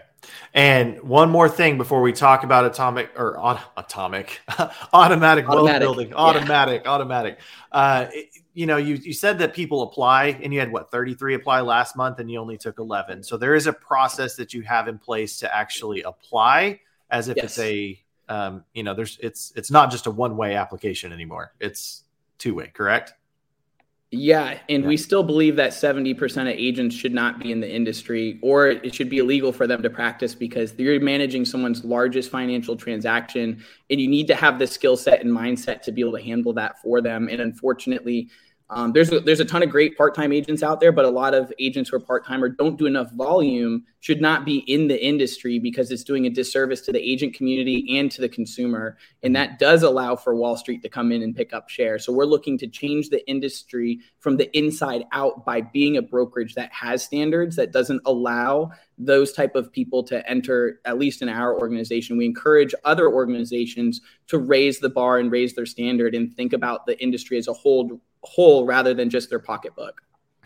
And 0.54 1.02
one 1.02 1.30
more 1.30 1.50
thing 1.50 1.78
before 1.78 2.02
we 2.02 2.14
talk 2.14 2.44
about 2.44 2.66
atomic 2.66 3.12
or 3.18 3.38
on, 3.38 3.60
atomic 3.76 4.40
automatic, 4.48 4.84
automatic 4.94 5.48
wealth 5.48 5.80
building, 5.80 6.14
automatic, 6.14 6.84
yeah. 6.86 6.92
automatic. 6.92 7.40
Uh, 7.72 8.08
it, 8.12 8.30
you 8.54 8.66
know, 8.66 8.78
you, 8.78 8.96
you 8.96 9.14
said 9.14 9.40
that 9.40 9.54
people 9.54 9.82
apply 9.82 10.38
and 10.42 10.54
you 10.54 10.60
had 10.60 10.72
what 10.72 10.92
33 10.92 11.34
apply 11.34 11.62
last 11.62 11.96
month 11.96 12.20
and 12.20 12.30
you 12.30 12.40
only 12.40 12.58
took 12.58 12.78
11. 12.78 13.24
So 13.24 13.36
there 13.36 13.56
is 13.56 13.68
a 13.68 13.74
process 13.74 14.36
that 14.36 14.54
you 14.54 14.62
have 14.62 14.88
in 14.88 15.00
place 15.00 15.40
to 15.40 15.54
actually 15.54 16.04
apply 16.04 16.80
as 17.10 17.30
if 17.30 17.38
yes. 17.38 17.46
it's 17.46 17.60
a, 17.60 18.00
um, 18.30 18.64
you 18.74 18.84
know, 18.84 18.94
there's, 18.94 19.18
it's, 19.22 19.54
it's 19.56 19.72
not 19.72 19.92
just 19.92 20.06
a 20.06 20.12
one 20.12 20.38
way 20.38 20.56
application 20.56 21.12
anymore. 21.12 21.54
It's 21.60 22.04
two 22.38 22.54
way, 22.54 22.68
correct? 22.74 23.14
Yeah, 24.16 24.60
and 24.70 24.84
yeah. 24.84 24.90
we 24.90 24.96
still 24.96 25.24
believe 25.24 25.56
that 25.56 25.72
70% 25.72 26.42
of 26.42 26.48
agents 26.50 26.96
should 26.96 27.16
not 27.16 27.40
be 27.40 27.52
in 27.52 27.62
the 27.62 27.70
industry 27.70 28.38
or 28.44 28.68
it 28.68 28.94
should 28.94 29.10
be 29.10 29.18
illegal 29.18 29.52
for 29.52 29.66
them 29.66 29.82
to 29.82 29.90
practice 29.90 30.36
because 30.36 30.78
you're 30.78 31.00
managing 31.00 31.46
someone's 31.46 31.84
largest 31.84 32.30
financial 32.30 32.76
transaction 32.76 33.64
and 33.90 34.00
you 34.00 34.08
need 34.08 34.28
to 34.28 34.36
have 34.36 34.60
the 34.60 34.68
skill 34.68 34.96
set 34.96 35.22
and 35.22 35.32
mindset 35.32 35.82
to 35.82 35.92
be 35.92 36.02
able 36.02 36.16
to 36.16 36.22
handle 36.22 36.54
that 36.54 36.80
for 36.80 37.02
them. 37.02 37.28
And 37.28 37.42
unfortunately, 37.42 38.30
um, 38.76 38.92
there's 38.92 39.12
a, 39.12 39.20
there's 39.20 39.40
a 39.40 39.46
ton 39.46 39.62
of 39.62 39.70
great 39.70 39.96
part-time 39.98 40.34
agents 40.34 40.64
out 40.64 40.80
there, 40.80 40.92
but 40.92 41.06
a 41.06 41.10
lot 41.10 41.34
of 41.34 41.54
agents 41.60 41.90
who 41.90 41.98
are 41.98 42.00
part-time 42.00 42.44
or 42.44 42.50
don't 42.50 42.78
do 42.78 42.86
enough 42.86 43.12
volume 43.12 43.86
should 44.00 44.20
not 44.20 44.46
be 44.46 44.58
in 44.58 44.88
the 44.88 45.06
industry 45.06 45.60
because 45.60 45.92
it's 45.92 46.04
doing 46.04 46.26
a 46.26 46.30
disservice 46.30 46.82
to 46.82 46.92
the 46.92 47.00
agent 47.00 47.34
community 47.34 47.98
and 47.98 48.12
to 48.12 48.22
the 48.22 48.28
consumer. 48.28 48.98
And 49.22 49.36
that 49.36 49.60
does 49.60 49.84
allow 49.84 50.16
for 50.16 50.36
Wall 50.36 50.58
Street 50.58 50.82
to 50.82 50.90
come 50.90 51.12
in 51.12 51.22
and 51.22 51.36
pick 51.36 51.54
up 51.54 51.70
share. 51.70 52.00
So 52.00 52.12
we're 52.12 52.26
looking 52.26 52.58
to 52.58 52.68
change 52.68 53.10
the 53.10 53.26
industry 53.30 54.00
from 54.20 54.38
the 54.38 54.56
inside 54.58 55.04
out 55.12 55.46
by 55.46 55.62
being 55.62 55.96
a 55.96 56.02
brokerage 56.02 56.56
that 56.56 56.74
has 56.74 57.04
standards 57.04 57.56
that 57.56 57.72
doesn't 57.72 58.02
allow 58.06 58.72
those 58.98 59.34
type 59.34 59.56
of 59.56 59.72
people 59.72 60.04
to 60.04 60.28
enter 60.30 60.80
at 60.86 61.00
least 61.00 61.24
in 61.24 61.28
our 61.30 61.60
organization 61.60 62.16
we 62.16 62.26
encourage 62.26 62.76
other 62.86 63.10
organizations 63.10 64.02
to 64.28 64.38
raise 64.38 64.80
the 64.80 64.90
bar 64.90 65.18
and 65.18 65.32
raise 65.32 65.56
their 65.56 65.66
standard 65.66 66.14
and 66.14 66.36
think 66.36 66.54
about 66.54 66.86
the 66.86 67.02
industry 67.02 67.40
as 67.40 67.48
a 67.48 67.54
whole 67.54 68.00
whole 68.24 68.66
rather 68.66 68.94
than 68.94 69.10
just 69.10 69.30
their 69.30 69.40
pocketbook. 69.40 70.02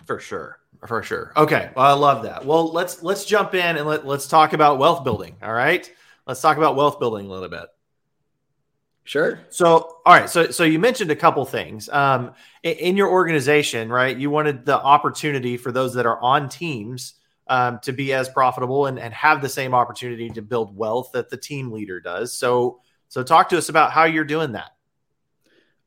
For 0.06 0.20
sure. 0.20 0.60
For 0.86 1.02
sure. 1.02 1.34
Okay. 1.36 1.72
Well, 1.76 1.86
I 1.86 1.94
love 1.94 2.24
that. 2.24 2.46
Well, 2.46 2.72
let's 2.72 3.02
let's 3.02 3.26
jump 3.26 3.54
in 3.56 3.78
and 3.78 3.88
let, 3.88 4.06
let's 4.06 4.28
talk 4.28 4.54
about 4.54 4.78
wealth 4.78 5.04
building. 5.04 5.36
All 5.42 5.54
right. 5.54 5.92
Let's 6.26 6.42
talk 6.42 6.58
about 6.58 6.76
wealth 6.76 7.00
building 7.00 7.26
a 7.26 7.30
little 7.30 7.50
bit. 7.50 7.66
Sure. 9.06 9.40
So, 9.50 10.00
all 10.06 10.14
right. 10.14 10.30
So, 10.30 10.52
so 10.52 10.66
you 10.66 10.80
mentioned 10.80 11.12
a 11.12 11.16
couple 11.16 11.46
things 11.46 11.88
um, 11.88 12.34
in, 12.62 12.74
in, 12.74 12.98
your 12.98 13.10
organization, 13.10 13.90
right? 13.90 14.16
You 14.16 14.30
wanted 14.30 14.66
the 14.66 14.78
opportunity 14.78 15.56
for 15.56 15.72
those 15.72 15.94
that 15.94 16.06
are 16.06 16.22
on 16.22 16.50
teams 16.50 17.14
um, 17.48 17.80
to 17.84 17.94
be 17.94 18.12
as 18.12 18.28
profitable 18.28 18.88
and, 18.88 19.00
and 19.00 19.14
have 19.14 19.42
the 19.42 19.48
same 19.48 19.74
opportunity 19.74 20.30
to 20.32 20.42
build 20.42 20.76
wealth 20.76 21.12
that 21.14 21.30
the 21.30 21.38
team 21.38 21.72
leader 21.72 22.02
does. 22.02 22.34
So, 22.34 22.82
so 23.08 23.24
talk 23.24 23.48
to 23.50 23.58
us 23.58 23.70
about 23.70 23.94
how 23.94 24.04
you're 24.04 24.26
doing 24.26 24.52
that. 24.52 24.76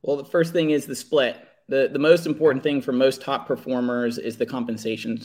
Well, 0.01 0.17
the 0.17 0.25
first 0.25 0.55
thing 0.55 0.71
is 0.71 0.87
the 0.87 0.97
split 0.97 1.37
the 1.71 1.89
the 1.91 1.99
most 1.99 2.27
important 2.27 2.63
thing 2.63 2.83
for 2.83 2.93
most 2.93 3.23
top 3.23 3.47
performers 3.47 4.19
is 4.19 4.37
the 4.37 4.45
compensation 4.45 5.19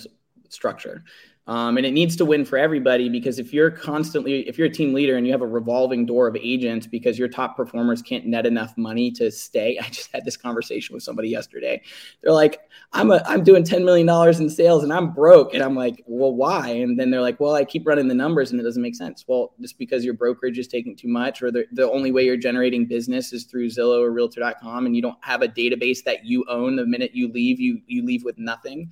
structure. 0.49 1.03
Um, 1.47 1.77
and 1.77 1.85
it 1.85 1.91
needs 1.91 2.15
to 2.15 2.25
win 2.25 2.43
for 2.43 2.57
everybody 2.57 3.07
because 3.07 3.37
if 3.37 3.53
you're 3.53 3.69
constantly, 3.69 4.47
if 4.47 4.57
you're 4.57 4.67
a 4.67 4.71
team 4.71 4.95
leader 4.95 5.15
and 5.15 5.27
you 5.27 5.31
have 5.31 5.43
a 5.43 5.47
revolving 5.47 6.03
door 6.03 6.27
of 6.27 6.35
agents 6.35 6.87
because 6.87 7.19
your 7.19 7.27
top 7.27 7.55
performers 7.55 8.01
can't 8.01 8.25
net 8.25 8.47
enough 8.47 8.75
money 8.77 9.11
to 9.11 9.29
stay. 9.29 9.77
I 9.83 9.87
just 9.89 10.11
had 10.11 10.25
this 10.25 10.37
conversation 10.37 10.95
with 10.95 11.03
somebody 11.03 11.29
yesterday. 11.29 11.83
They're 12.23 12.33
like, 12.33 12.61
I'm 12.93 13.11
a, 13.11 13.21
I'm 13.27 13.43
doing 13.43 13.63
$10 13.63 13.85
million 13.85 14.09
in 14.41 14.49
sales 14.49 14.83
and 14.83 14.91
I'm 14.91 15.13
broke. 15.13 15.53
And 15.53 15.61
I'm 15.61 15.75
like, 15.75 16.03
well, 16.07 16.33
why? 16.33 16.69
And 16.69 16.99
then 16.99 17.11
they're 17.11 17.21
like, 17.21 17.39
well, 17.39 17.53
I 17.53 17.63
keep 17.63 17.85
running 17.85 18.07
the 18.07 18.15
numbers 18.15 18.49
and 18.49 18.59
it 18.59 18.63
doesn't 18.63 18.81
make 18.81 18.95
sense. 18.95 19.23
Well, 19.27 19.53
just 19.61 19.77
because 19.77 20.03
your 20.03 20.15
brokerage 20.15 20.57
is 20.57 20.67
taking 20.67 20.95
too 20.95 21.09
much 21.09 21.43
or 21.43 21.51
the, 21.51 21.65
the 21.73 21.89
only 21.91 22.11
way 22.11 22.25
you're 22.25 22.37
generating 22.37 22.87
business 22.87 23.33
is 23.33 23.43
through 23.43 23.67
Zillow 23.67 24.01
or 24.01 24.11
realtor.com 24.11 24.87
and 24.87 24.95
you 24.95 25.01
don't 25.03 25.17
have 25.21 25.43
a 25.43 25.47
database 25.47 26.03
that 26.05 26.25
you 26.25 26.43
own 26.49 26.75
the 26.75 26.87
minute 26.87 27.11
you 27.13 27.31
leave, 27.31 27.59
you, 27.59 27.81
you 27.85 28.03
leave 28.03 28.23
with 28.23 28.39
nothing 28.39 28.91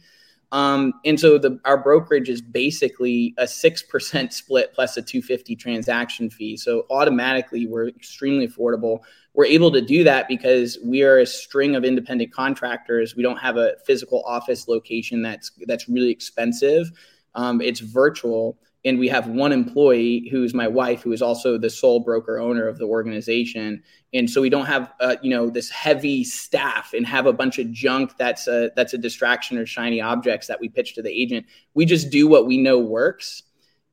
um, 0.53 0.93
and 1.03 1.19
so 1.19 1.39
the 1.39 1.59
our 1.65 1.81
brokerage 1.81 2.29
is 2.29 2.39
basically 2.39 3.33
a 3.39 3.47
six 3.47 3.81
percent 3.81 4.31
split 4.41 4.71
plus 4.73 4.95
a 4.95 5.01
250 5.01 5.55
transaction 5.55 6.29
fee. 6.29 6.55
So 6.55 6.85
automatically 6.91 7.65
we're 7.65 7.87
extremely 7.87 8.47
affordable. 8.47 8.99
We're 9.33 9.47
able 9.47 9.71
to 9.71 9.81
do 9.81 10.03
that 10.03 10.27
because 10.27 10.77
we 10.85 11.01
are 11.01 11.17
a 11.17 11.25
string 11.25 11.75
of 11.75 11.83
independent 11.83 12.31
contractors. 12.31 13.15
We 13.15 13.23
don't 13.23 13.37
have 13.37 13.57
a 13.57 13.73
physical 13.83 14.23
office 14.27 14.67
location 14.67 15.23
that's 15.23 15.51
that's 15.65 15.89
really 15.89 16.11
expensive. 16.11 16.91
Um, 17.33 17.59
it's 17.59 17.79
virtual 17.79 18.59
and 18.85 18.99
we 18.99 19.07
have 19.07 19.27
one 19.27 19.51
employee 19.51 20.27
who's 20.29 20.53
my 20.53 20.67
wife 20.67 21.01
who 21.01 21.13
is 21.13 21.21
also 21.21 21.57
the 21.57 21.69
sole 21.69 22.01
broker 22.01 22.39
owner 22.39 22.67
of 22.67 22.77
the 22.77 22.85
organization. 22.85 23.81
And 24.13 24.29
so 24.29 24.41
we 24.41 24.49
don't 24.49 24.65
have 24.65 24.91
uh, 24.99 25.15
you 25.21 25.29
know 25.29 25.49
this 25.49 25.69
heavy 25.69 26.23
staff 26.23 26.93
and 26.93 27.05
have 27.05 27.25
a 27.25 27.33
bunch 27.33 27.59
of 27.59 27.71
junk 27.71 28.17
that's 28.17 28.47
a 28.47 28.71
that's 28.75 28.93
a 28.93 28.97
distraction 28.97 29.57
or 29.57 29.65
shiny 29.65 30.01
objects 30.01 30.47
that 30.47 30.59
we 30.59 30.69
pitch 30.69 30.95
to 30.95 31.01
the 31.01 31.09
agent. 31.09 31.45
We 31.73 31.85
just 31.85 32.09
do 32.09 32.27
what 32.27 32.45
we 32.45 32.57
know 32.57 32.79
works 32.79 33.43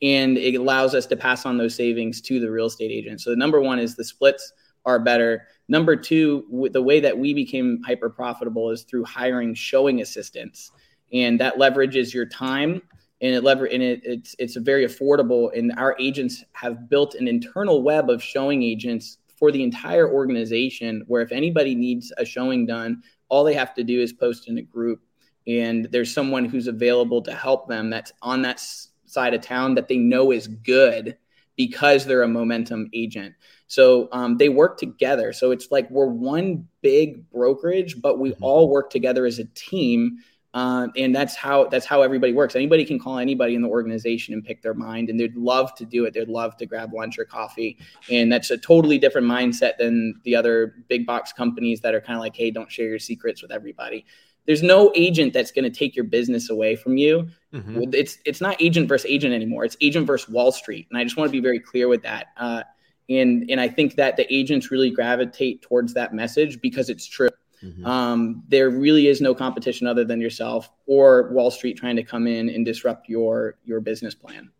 and 0.02 0.38
it 0.38 0.54
allows 0.54 0.94
us 0.94 1.06
to 1.06 1.16
pass 1.16 1.44
on 1.44 1.58
those 1.58 1.74
savings 1.74 2.20
to 2.22 2.40
the 2.40 2.50
real 2.50 2.66
estate 2.66 2.90
agent. 2.90 3.20
So 3.20 3.34
number 3.34 3.60
one 3.60 3.78
is 3.78 3.96
the 3.96 4.04
splits 4.04 4.52
are 4.86 4.98
better. 4.98 5.46
Number 5.68 5.94
two 5.94 6.68
the 6.72 6.82
way 6.82 7.00
that 7.00 7.16
we 7.16 7.32
became 7.32 7.80
hyper 7.86 8.10
profitable 8.10 8.70
is 8.70 8.82
through 8.82 9.04
hiring 9.04 9.54
showing 9.54 10.00
assistants. 10.00 10.72
And 11.12 11.40
that 11.40 11.56
leverages 11.56 12.14
your 12.14 12.26
time 12.26 12.82
and 13.20 13.34
it 13.34 13.44
lever 13.44 13.66
and 13.66 13.82
it, 13.82 14.00
it's 14.04 14.34
it's 14.38 14.56
very 14.56 14.86
affordable 14.86 15.56
and 15.56 15.72
our 15.76 15.96
agents 15.98 16.44
have 16.52 16.88
built 16.88 17.14
an 17.14 17.28
internal 17.28 17.82
web 17.82 18.10
of 18.10 18.22
showing 18.22 18.62
agents 18.62 19.18
for 19.36 19.50
the 19.50 19.62
entire 19.62 20.10
organization 20.12 21.02
where 21.06 21.22
if 21.22 21.32
anybody 21.32 21.74
needs 21.74 22.12
a 22.18 22.24
showing 22.24 22.66
done 22.66 23.02
all 23.28 23.44
they 23.44 23.54
have 23.54 23.74
to 23.74 23.84
do 23.84 24.00
is 24.00 24.12
post 24.12 24.48
in 24.48 24.58
a 24.58 24.62
group 24.62 25.00
and 25.46 25.86
there's 25.86 26.12
someone 26.12 26.44
who's 26.44 26.66
available 26.66 27.22
to 27.22 27.32
help 27.32 27.68
them 27.68 27.90
that's 27.90 28.12
on 28.22 28.42
that 28.42 28.62
side 29.06 29.34
of 29.34 29.40
town 29.40 29.74
that 29.74 29.88
they 29.88 29.96
know 29.96 30.30
is 30.30 30.46
good 30.46 31.16
because 31.56 32.06
they're 32.06 32.22
a 32.22 32.28
momentum 32.28 32.88
agent 32.92 33.34
so 33.66 34.08
um, 34.12 34.36
they 34.38 34.48
work 34.48 34.78
together 34.78 35.32
so 35.32 35.50
it's 35.50 35.70
like 35.70 35.90
we're 35.90 36.06
one 36.06 36.66
big 36.80 37.28
brokerage 37.30 38.00
but 38.00 38.18
we 38.18 38.30
mm-hmm. 38.30 38.44
all 38.44 38.68
work 38.70 38.90
together 38.90 39.26
as 39.26 39.38
a 39.38 39.44
team 39.54 40.18
um, 40.52 40.92
and 40.96 41.14
that's 41.14 41.36
how 41.36 41.68
that's 41.68 41.86
how 41.86 42.02
everybody 42.02 42.32
works. 42.32 42.56
Anybody 42.56 42.84
can 42.84 42.98
call 42.98 43.18
anybody 43.18 43.54
in 43.54 43.62
the 43.62 43.68
organization 43.68 44.34
and 44.34 44.44
pick 44.44 44.62
their 44.62 44.74
mind, 44.74 45.08
and 45.08 45.18
they'd 45.18 45.36
love 45.36 45.74
to 45.76 45.84
do 45.84 46.04
it. 46.04 46.14
They'd 46.14 46.28
love 46.28 46.56
to 46.56 46.66
grab 46.66 46.92
lunch 46.92 47.18
or 47.18 47.24
coffee, 47.24 47.78
and 48.10 48.32
that's 48.32 48.50
a 48.50 48.58
totally 48.58 48.98
different 48.98 49.28
mindset 49.28 49.78
than 49.78 50.20
the 50.24 50.34
other 50.34 50.74
big 50.88 51.06
box 51.06 51.32
companies 51.32 51.80
that 51.82 51.94
are 51.94 52.00
kind 52.00 52.16
of 52.16 52.20
like, 52.20 52.34
"Hey, 52.34 52.50
don't 52.50 52.70
share 52.70 52.88
your 52.88 52.98
secrets 52.98 53.42
with 53.42 53.52
everybody." 53.52 54.04
There's 54.46 54.62
no 54.62 54.90
agent 54.96 55.32
that's 55.32 55.52
going 55.52 55.70
to 55.70 55.70
take 55.70 55.94
your 55.94 56.04
business 56.04 56.50
away 56.50 56.74
from 56.74 56.96
you. 56.96 57.28
Mm-hmm. 57.54 57.94
It's 57.94 58.18
it's 58.24 58.40
not 58.40 58.60
agent 58.60 58.88
versus 58.88 59.08
agent 59.08 59.32
anymore. 59.32 59.64
It's 59.64 59.76
agent 59.80 60.06
versus 60.06 60.28
Wall 60.28 60.50
Street, 60.50 60.88
and 60.90 60.98
I 60.98 61.04
just 61.04 61.16
want 61.16 61.28
to 61.28 61.32
be 61.32 61.40
very 61.40 61.60
clear 61.60 61.86
with 61.86 62.02
that. 62.02 62.28
Uh, 62.36 62.64
and 63.08 63.48
and 63.48 63.60
I 63.60 63.68
think 63.68 63.94
that 63.96 64.16
the 64.16 64.32
agents 64.34 64.72
really 64.72 64.90
gravitate 64.90 65.62
towards 65.62 65.94
that 65.94 66.12
message 66.12 66.60
because 66.60 66.90
it's 66.90 67.06
true 67.06 67.28
Mm-hmm. 67.62 67.84
Um, 67.84 68.42
there 68.48 68.70
really 68.70 69.06
is 69.06 69.20
no 69.20 69.34
competition 69.34 69.86
other 69.86 70.04
than 70.04 70.20
yourself 70.20 70.70
or 70.86 71.30
Wall 71.32 71.50
Street 71.50 71.76
trying 71.76 71.96
to 71.96 72.02
come 72.02 72.26
in 72.26 72.48
and 72.48 72.64
disrupt 72.64 73.08
your 73.08 73.58
your 73.64 73.80
business 73.80 74.14
plan. 74.14 74.50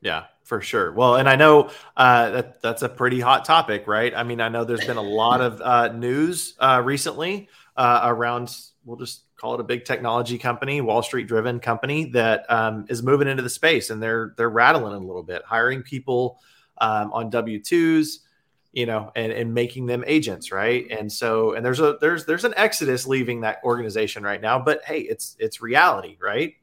Yeah, 0.00 0.24
for 0.44 0.60
sure. 0.60 0.92
Well, 0.92 1.16
and 1.16 1.28
I 1.28 1.36
know 1.36 1.70
uh, 1.96 2.30
that 2.30 2.62
that's 2.62 2.82
a 2.82 2.88
pretty 2.88 3.20
hot 3.20 3.44
topic, 3.44 3.86
right? 3.86 4.14
I 4.14 4.22
mean, 4.22 4.40
I 4.40 4.48
know 4.48 4.64
there's 4.64 4.86
been 4.86 4.96
a 4.96 5.02
lot 5.02 5.40
of 5.40 5.60
uh, 5.60 5.88
news 5.88 6.54
uh, 6.58 6.82
recently 6.84 7.48
uh, 7.76 8.02
around. 8.04 8.54
We'll 8.84 8.98
just 8.98 9.24
call 9.36 9.54
it 9.54 9.60
a 9.60 9.64
big 9.64 9.84
technology 9.84 10.38
company, 10.38 10.80
Wall 10.80 11.02
Street 11.02 11.26
driven 11.26 11.60
company 11.60 12.06
that 12.10 12.50
um, 12.50 12.86
is 12.88 13.02
moving 13.02 13.28
into 13.28 13.42
the 13.42 13.50
space, 13.50 13.90
and 13.90 14.02
they're 14.02 14.34
they're 14.36 14.50
rattling 14.50 14.94
a 14.94 14.98
little 14.98 15.24
bit, 15.24 15.42
hiring 15.44 15.82
people 15.82 16.38
um, 16.78 17.12
on 17.12 17.30
W 17.30 17.60
twos 17.60 18.20
you 18.76 18.84
know, 18.84 19.10
and, 19.16 19.32
and 19.32 19.54
making 19.54 19.86
them 19.86 20.04
agents, 20.06 20.52
right? 20.52 20.86
And 20.90 21.10
so, 21.10 21.54
and 21.54 21.64
there's 21.64 21.80
a 21.80 21.96
there's 21.98 22.26
there's 22.26 22.44
an 22.44 22.52
exodus 22.58 23.06
leaving 23.06 23.40
that 23.40 23.58
organization 23.64 24.22
right 24.22 24.40
now, 24.40 24.58
but 24.58 24.84
hey, 24.84 25.00
it's 25.00 25.34
it's 25.38 25.62
reality, 25.62 26.18
right? 26.20 26.56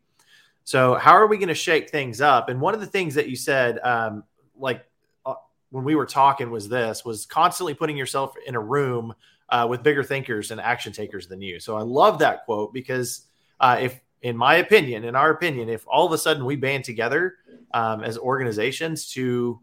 So, 0.64 0.94
how 0.94 1.14
are 1.14 1.26
we 1.26 1.38
going 1.38 1.48
to 1.48 1.56
shake 1.56 1.90
things 1.90 2.22
up? 2.22 2.50
And 2.50 2.62
one 2.62 2.76
of 2.76 2.82
the 2.82 2.86
things 2.86 3.16
that 3.16 3.30
you 3.30 3.36
said, 3.36 3.80
um, 3.80 4.24
like 4.56 4.86
uh, 5.26 5.34
when 5.72 5.84
we 5.84 5.96
were 5.96 6.06
talking, 6.06 6.52
was 6.52 6.70
this 6.70 7.04
was 7.04 7.26
constantly 7.26 7.74
putting 7.74 7.98
yourself 7.98 8.36
in 8.46 8.54
a 8.54 8.62
room 8.62 9.16
uh, 9.50 9.66
with 9.68 9.82
bigger 9.82 10.04
thinkers 10.04 10.52
and 10.52 10.62
action 10.62 10.94
takers 10.94 11.26
than 11.28 11.42
you. 11.42 11.60
So, 11.60 11.76
I 11.76 11.82
love 11.82 12.20
that 12.20 12.46
quote 12.46 12.76
because 12.76 13.26
uh, 13.60 13.80
if, 13.82 14.00
in 14.22 14.38
my 14.38 14.58
opinion, 14.58 15.04
in 15.04 15.16
our 15.16 15.32
opinion, 15.32 15.68
if 15.68 15.84
all 15.88 16.06
of 16.06 16.12
a 16.12 16.20
sudden 16.20 16.46
we 16.46 16.58
band 16.58 16.84
together 16.84 17.38
um, 17.74 18.04
as 18.04 18.20
organizations 18.20 19.10
to, 19.14 19.60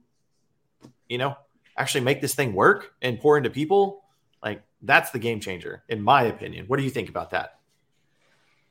you 1.08 1.18
know, 1.18 1.36
actually 1.80 2.02
make 2.02 2.20
this 2.20 2.34
thing 2.34 2.52
work 2.52 2.92
and 3.00 3.18
pour 3.18 3.36
into 3.38 3.50
people, 3.50 4.04
like 4.42 4.62
that's 4.82 5.10
the 5.10 5.18
game 5.18 5.40
changer, 5.40 5.82
in 5.88 6.02
my 6.02 6.22
opinion. 6.24 6.66
What 6.66 6.76
do 6.76 6.82
you 6.82 6.90
think 6.90 7.08
about 7.08 7.30
that? 7.30 7.56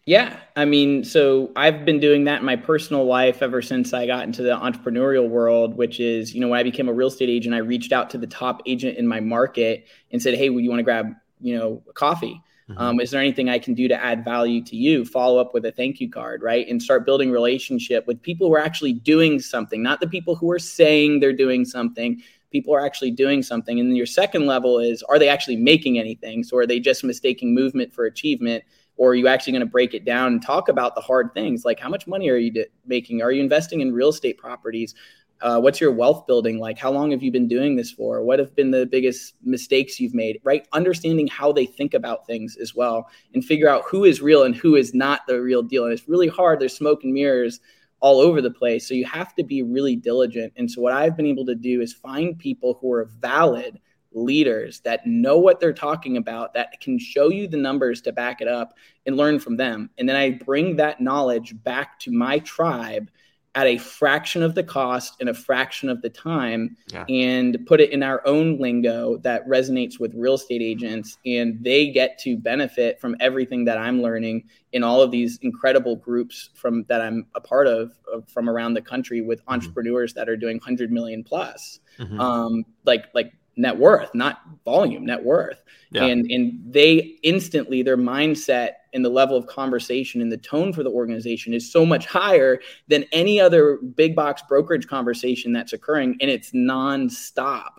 Yeah, 0.06 0.38
I 0.56 0.66
mean, 0.66 1.04
so 1.04 1.52
I've 1.56 1.86
been 1.86 2.00
doing 2.00 2.24
that 2.24 2.40
in 2.40 2.46
my 2.46 2.56
personal 2.56 3.06
life 3.06 3.44
ever 3.44 3.62
since 3.62 3.94
I 3.94 4.08
got 4.08 4.24
into 4.24 4.42
the 4.42 4.58
entrepreneurial 4.58 5.30
world, 5.30 5.76
which 5.76 6.00
is, 6.00 6.34
you 6.34 6.42
know, 6.42 6.48
when 6.48 6.60
I 6.60 6.64
became 6.64 6.90
a 6.90 6.94
real 6.94 7.10
estate 7.10 7.30
agent, 7.30 7.54
I 7.54 7.60
reached 7.60 7.92
out 7.92 8.10
to 8.12 8.18
the 8.18 8.26
top 8.26 8.62
agent 8.66 8.98
in 8.98 9.08
my 9.08 9.20
market 9.20 9.86
and 10.12 10.22
said, 10.22 10.36
Hey, 10.36 10.50
would 10.50 10.64
you 10.64 10.70
want 10.70 10.80
to 10.80 10.84
grab, 10.84 11.14
you 11.42 11.58
know, 11.58 11.84
coffee? 11.94 12.42
Mm-hmm. 12.70 12.82
Um, 12.82 13.00
is 13.00 13.12
there 13.12 13.22
anything 13.22 13.50
I 13.50 13.60
can 13.60 13.74
do 13.74 13.88
to 13.88 14.04
add 14.04 14.24
value 14.24 14.64
to 14.66 14.76
you? 14.76 15.04
Follow 15.04 15.40
up 15.40 15.54
with 15.54 15.66
a 15.66 15.72
thank 15.72 16.00
you 16.00 16.10
card, 16.10 16.44
right? 16.44 16.68
And 16.68 16.82
start 16.82 17.06
building 17.06 17.32
relationship 17.32 18.06
with 18.06 18.22
people 18.22 18.48
who 18.48 18.56
are 18.56 18.60
actually 18.60 18.94
doing 18.94 19.40
something, 19.40 19.82
not 19.82 20.00
the 20.00 20.08
people 20.08 20.36
who 20.36 20.52
are 20.52 20.60
saying 20.60 21.20
they're 21.20 21.34
doing 21.34 21.66
something, 21.66 22.22
people 22.52 22.74
are 22.74 22.86
actually 22.86 23.12
doing 23.12 23.44
something. 23.44 23.80
And 23.80 23.90
then 23.90 23.96
your 23.96 24.06
second 24.06 24.46
level 24.46 24.80
is 24.80 25.04
are 25.04 25.20
they 25.20 25.30
actually 25.30 25.58
making 25.58 26.00
anything? 26.00 26.44
So 26.44 26.58
are 26.58 26.66
they 26.66 26.80
just 26.80 27.04
mistaking 27.04 27.54
movement 27.54 27.94
for 27.94 28.06
achievement? 28.06 28.64
Or 28.98 29.12
are 29.12 29.16
you 29.16 29.28
actually 29.28 29.54
going 29.54 29.62
to 29.62 29.66
break 29.66 29.94
it 29.94 30.04
down 30.04 30.34
and 30.34 30.42
talk 30.42 30.68
about 30.68 30.94
the 30.94 31.02
hard 31.02 31.34
things 31.34 31.64
like 31.64 31.80
how 31.80 31.90
much 31.90 32.06
money 32.06 32.30
are 32.30 32.38
you 32.38 32.66
making? 32.86 33.22
Are 33.22 33.32
you 33.32 33.42
investing 33.42 33.80
in 33.80 33.94
real 33.94 34.10
estate 34.10 34.38
properties? 34.38 34.94
Uh, 35.42 35.58
what's 35.58 35.80
your 35.80 35.94
wealth 35.94 36.28
building 36.28 36.60
like? 36.60 36.78
How 36.78 36.92
long 36.92 37.12
have 37.12 37.24
you 37.24 37.32
been 37.32 37.48
doing 37.48 37.78
this 37.78 37.92
for? 37.92 38.22
What 38.22 38.40
have 38.40 38.54
been 38.58 38.72
the 38.72 38.86
biggest 38.86 39.36
mistakes 39.42 39.98
you've 39.98 40.14
made? 40.14 40.42
Right? 40.44 40.68
Understanding 40.74 41.28
how 41.28 41.54
they 41.54 41.66
think 41.66 41.94
about 41.94 42.28
things 42.28 42.58
as 42.58 42.76
well 42.76 43.10
and 43.34 43.44
figure 43.44 43.70
out 43.70 43.84
who 43.88 44.04
is 44.04 44.22
real 44.22 44.44
and 44.44 44.54
who 44.54 44.76
is 44.76 44.94
not 44.94 45.22
the 45.28 45.42
real 45.42 45.64
deal. 45.64 45.86
And 45.86 45.94
it's 45.94 46.10
really 46.10 46.28
hard. 46.28 46.60
There's 46.60 46.76
smoke 46.76 47.06
and 47.06 47.14
mirrors 47.14 47.62
all 48.00 48.20
over 48.20 48.42
the 48.42 48.52
place. 48.52 48.88
So 48.88 48.94
you 48.94 49.06
have 49.06 49.36
to 49.36 49.44
be 49.44 49.62
really 49.62 49.96
diligent. 49.96 50.54
And 50.56 50.70
so 50.70 50.82
what 50.82 50.94
I've 50.94 51.18
been 51.18 51.26
able 51.26 51.46
to 51.48 51.56
do 51.56 51.82
is 51.82 51.94
find 51.94 52.38
people 52.38 52.78
who 52.80 52.92
are 52.94 53.06
valid 53.20 53.80
leaders 54.12 54.80
that 54.82 55.06
know 55.06 55.38
what 55.38 55.60
they're 55.60 55.74
talking 55.74 56.18
about, 56.18 56.54
that 56.54 56.80
can 56.82 56.98
show 56.98 57.30
you 57.30 57.48
the 57.48 57.58
numbers 57.58 58.02
to 58.02 58.12
back 58.12 58.42
it 58.42 58.48
up 58.48 58.74
and 59.06 59.18
learn 59.18 59.40
from 59.40 59.58
them. 59.58 59.90
And 59.98 60.08
then 60.08 60.16
I 60.16 60.32
bring 60.32 60.78
that 60.78 61.02
knowledge 61.02 61.54
back 61.64 62.00
to 62.00 62.12
my 62.12 62.40
tribe 62.40 63.12
at 63.60 63.68
a 63.68 63.78
fraction 63.78 64.42
of 64.42 64.56
the 64.56 64.64
cost 64.64 65.18
and 65.20 65.28
a 65.28 65.34
fraction 65.34 65.90
of 65.90 66.02
the 66.02 66.10
time 66.10 66.78
yeah. 66.94 67.04
and 67.10 67.58
put 67.66 67.82
it 67.82 67.90
in 67.90 68.02
our 68.02 68.26
own 68.26 68.58
lingo 68.58 69.18
that 69.18 69.46
resonates 69.50 70.00
with 70.00 70.14
real 70.16 70.36
estate 70.36 70.62
agents 70.62 71.18
and 71.26 71.62
they 71.62 71.92
get 71.92 72.18
to 72.18 72.38
benefit 72.38 73.02
from 73.02 73.18
everything 73.20 73.66
that 73.66 73.78
I'm 73.78 74.02
learning 74.02 74.46
in 74.72 74.82
all 74.82 75.02
of 75.02 75.12
these 75.12 75.40
incredible 75.42 75.98
groups 75.98 76.52
from 76.54 76.86
that 76.88 77.02
I'm 77.02 77.28
a 77.36 77.42
part 77.42 77.68
of, 77.68 77.92
of 78.10 78.26
from 78.30 78.50
around 78.50 78.76
the 78.76 78.82
country 78.82 79.20
with 79.20 79.42
mm-hmm. 79.42 79.56
entrepreneurs 79.56 80.14
that 80.14 80.30
are 80.30 80.38
doing 80.38 80.56
100 80.56 80.90
million 80.90 81.22
plus 81.22 81.82
mm-hmm. 82.00 82.18
um, 82.18 82.66
like 82.86 83.08
like 83.14 83.34
net 83.58 83.78
worth, 83.78 84.16
not 84.16 84.40
volume, 84.64 85.06
net 85.06 85.22
worth. 85.22 85.62
Yeah. 85.92 86.06
And 86.06 86.32
and 86.32 86.62
they 86.66 87.18
instantly 87.24 87.84
their 87.84 87.98
mindset 87.98 88.76
and 88.94 89.04
the 89.04 89.10
level 89.10 89.38
of 89.38 89.48
conversation 89.48 90.22
and 90.22 90.32
the 90.32 90.38
tone 90.38 90.74
for 90.74 90.84
the 90.84 90.90
organization 90.90 91.54
is 91.54 91.72
so 91.72 91.86
much 91.86 92.06
higher 92.06 92.60
than 92.88 93.06
any 93.12 93.40
other 93.40 93.78
big 93.78 94.16
box 94.16 94.42
brokerage 94.48 94.88
conversation 94.88 95.54
that's 95.54 95.74
occurring 95.74 96.18
and 96.22 96.30
it's 96.30 96.52
nonstop. 96.52 97.70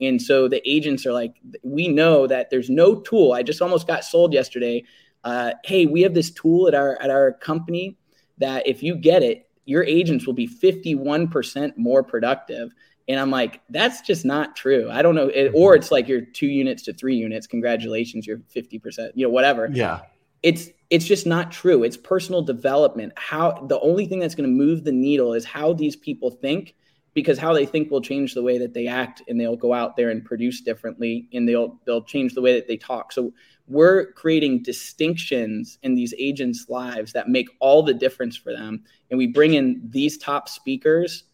And 0.00 0.20
so 0.20 0.48
the 0.48 0.62
agents 0.68 1.04
are 1.04 1.12
like, 1.12 1.34
we 1.62 1.88
know 1.88 2.26
that 2.26 2.50
there's 2.50 2.70
no 2.70 3.00
tool. 3.00 3.32
I 3.32 3.42
just 3.42 3.60
almost 3.60 3.86
got 3.86 4.04
sold 4.04 4.32
yesterday. 4.32 4.84
Uh, 5.24 5.52
hey, 5.64 5.86
we 5.86 6.00
have 6.02 6.14
this 6.14 6.30
tool 6.30 6.68
at 6.68 6.74
our 6.74 7.00
at 7.02 7.10
our 7.10 7.32
company 7.32 7.98
that 8.38 8.66
if 8.66 8.82
you 8.82 8.96
get 8.96 9.22
it, 9.22 9.48
your 9.66 9.84
agents 9.84 10.26
will 10.26 10.34
be 10.34 10.48
51% 10.48 11.76
more 11.76 12.02
productive. 12.02 12.72
And 13.06 13.20
I'm 13.20 13.30
like, 13.30 13.60
that's 13.70 14.00
just 14.00 14.24
not 14.24 14.56
true. 14.56 14.90
I 14.90 15.02
don't 15.02 15.14
know. 15.14 15.28
It, 15.28 15.52
or 15.54 15.74
it's 15.74 15.90
like 15.90 16.08
you're 16.08 16.22
two 16.22 16.46
units 16.46 16.82
to 16.84 16.92
three 16.92 17.16
units. 17.16 17.46
Congratulations, 17.46 18.26
you're 18.26 18.38
50%, 18.38 19.10
you 19.14 19.26
know, 19.26 19.30
whatever. 19.30 19.68
Yeah. 19.72 20.00
It's 20.42 20.68
it's 20.90 21.04
just 21.04 21.26
not 21.26 21.52
true. 21.52 21.84
It's 21.84 21.96
personal 21.96 22.42
development. 22.42 23.12
How 23.16 23.52
the 23.68 23.78
only 23.80 24.06
thing 24.06 24.18
that's 24.18 24.34
going 24.34 24.48
to 24.48 24.54
move 24.54 24.84
the 24.84 24.92
needle 24.92 25.34
is 25.34 25.44
how 25.44 25.72
these 25.72 25.94
people 25.96 26.30
think 26.30 26.74
because 27.14 27.38
how 27.38 27.52
they 27.52 27.66
think 27.66 27.90
will 27.90 28.00
change 28.00 28.34
the 28.34 28.42
way 28.42 28.58
that 28.58 28.74
they 28.74 28.86
act 28.86 29.22
and 29.28 29.40
they'll 29.40 29.56
go 29.56 29.72
out 29.72 29.96
there 29.96 30.10
and 30.10 30.24
produce 30.24 30.60
differently 30.60 31.28
and 31.32 31.48
they'll 31.48 31.78
they'll 31.84 32.02
change 32.02 32.34
the 32.34 32.40
way 32.40 32.54
that 32.54 32.68
they 32.68 32.76
talk 32.76 33.12
so 33.12 33.32
we're 33.68 34.12
creating 34.12 34.62
distinctions 34.62 35.78
in 35.82 35.94
these 35.94 36.14
agents 36.18 36.66
lives 36.68 37.12
that 37.12 37.28
make 37.28 37.48
all 37.60 37.82
the 37.82 37.94
difference 37.94 38.36
for 38.36 38.52
them 38.52 38.82
and 39.10 39.18
we 39.18 39.26
bring 39.26 39.54
in 39.54 39.80
these 39.90 40.18
top 40.18 40.48
speakers 40.48 41.24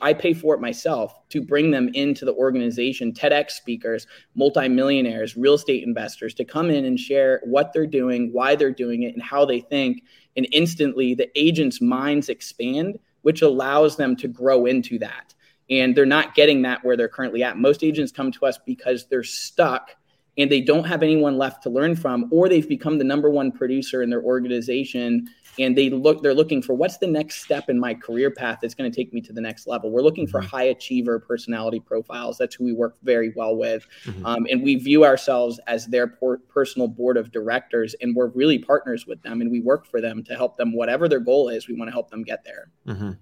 I 0.00 0.14
pay 0.14 0.32
for 0.32 0.54
it 0.54 0.60
myself 0.60 1.14
to 1.28 1.42
bring 1.42 1.70
them 1.70 1.90
into 1.94 2.24
the 2.24 2.34
organization, 2.34 3.12
TEDx 3.12 3.50
speakers, 3.50 4.06
multimillionaires, 4.34 5.36
real 5.36 5.54
estate 5.54 5.84
investors 5.84 6.34
to 6.34 6.44
come 6.44 6.70
in 6.70 6.84
and 6.84 6.98
share 6.98 7.40
what 7.44 7.72
they're 7.72 7.86
doing, 7.86 8.30
why 8.32 8.56
they're 8.56 8.70
doing 8.70 9.02
it, 9.02 9.14
and 9.14 9.22
how 9.22 9.44
they 9.44 9.60
think. 9.60 10.02
And 10.36 10.48
instantly 10.52 11.14
the 11.14 11.30
agents' 11.38 11.80
minds 11.80 12.28
expand 12.28 12.98
which 13.26 13.42
allows 13.42 13.96
them 13.96 14.14
to 14.14 14.28
grow 14.28 14.66
into 14.66 15.00
that. 15.00 15.34
And 15.68 15.96
they're 15.96 16.06
not 16.06 16.36
getting 16.36 16.62
that 16.62 16.84
where 16.84 16.96
they're 16.96 17.08
currently 17.08 17.42
at. 17.42 17.58
Most 17.58 17.82
agents 17.82 18.12
come 18.12 18.30
to 18.30 18.46
us 18.46 18.56
because 18.64 19.08
they're 19.08 19.24
stuck 19.24 19.96
and 20.38 20.48
they 20.48 20.60
don't 20.60 20.84
have 20.84 21.02
anyone 21.02 21.36
left 21.36 21.64
to 21.64 21.70
learn 21.70 21.96
from, 21.96 22.28
or 22.30 22.48
they've 22.48 22.68
become 22.68 22.98
the 22.98 23.04
number 23.04 23.28
one 23.28 23.50
producer 23.50 24.00
in 24.00 24.10
their 24.10 24.22
organization 24.22 25.26
and 25.58 25.76
they 25.76 25.90
look 25.90 26.22
they're 26.22 26.34
looking 26.34 26.62
for 26.62 26.74
what's 26.74 26.98
the 26.98 27.06
next 27.06 27.42
step 27.42 27.68
in 27.68 27.78
my 27.78 27.94
career 27.94 28.30
path 28.30 28.58
that's 28.60 28.74
going 28.74 28.90
to 28.90 28.94
take 28.94 29.12
me 29.12 29.20
to 29.20 29.32
the 29.32 29.40
next 29.40 29.66
level 29.66 29.90
we're 29.90 30.02
looking 30.02 30.26
for 30.26 30.40
mm-hmm. 30.40 30.48
high 30.48 30.64
achiever 30.64 31.18
personality 31.18 31.80
profiles 31.80 32.38
that's 32.38 32.54
who 32.54 32.64
we 32.64 32.72
work 32.72 32.96
very 33.02 33.32
well 33.36 33.56
with 33.56 33.86
mm-hmm. 34.04 34.24
um, 34.26 34.46
and 34.50 34.62
we 34.62 34.76
view 34.76 35.04
ourselves 35.04 35.60
as 35.66 35.86
their 35.86 36.06
por- 36.06 36.38
personal 36.48 36.88
board 36.88 37.16
of 37.16 37.30
directors 37.32 37.94
and 38.00 38.14
we're 38.14 38.28
really 38.28 38.58
partners 38.58 39.06
with 39.06 39.20
them 39.22 39.40
and 39.40 39.50
we 39.50 39.60
work 39.60 39.86
for 39.86 40.00
them 40.00 40.22
to 40.22 40.34
help 40.34 40.56
them 40.56 40.74
whatever 40.74 41.08
their 41.08 41.20
goal 41.20 41.48
is 41.48 41.68
we 41.68 41.74
want 41.74 41.88
to 41.88 41.92
help 41.92 42.10
them 42.10 42.22
get 42.22 42.44
there 42.44 42.70
mm-hmm. 42.86 43.12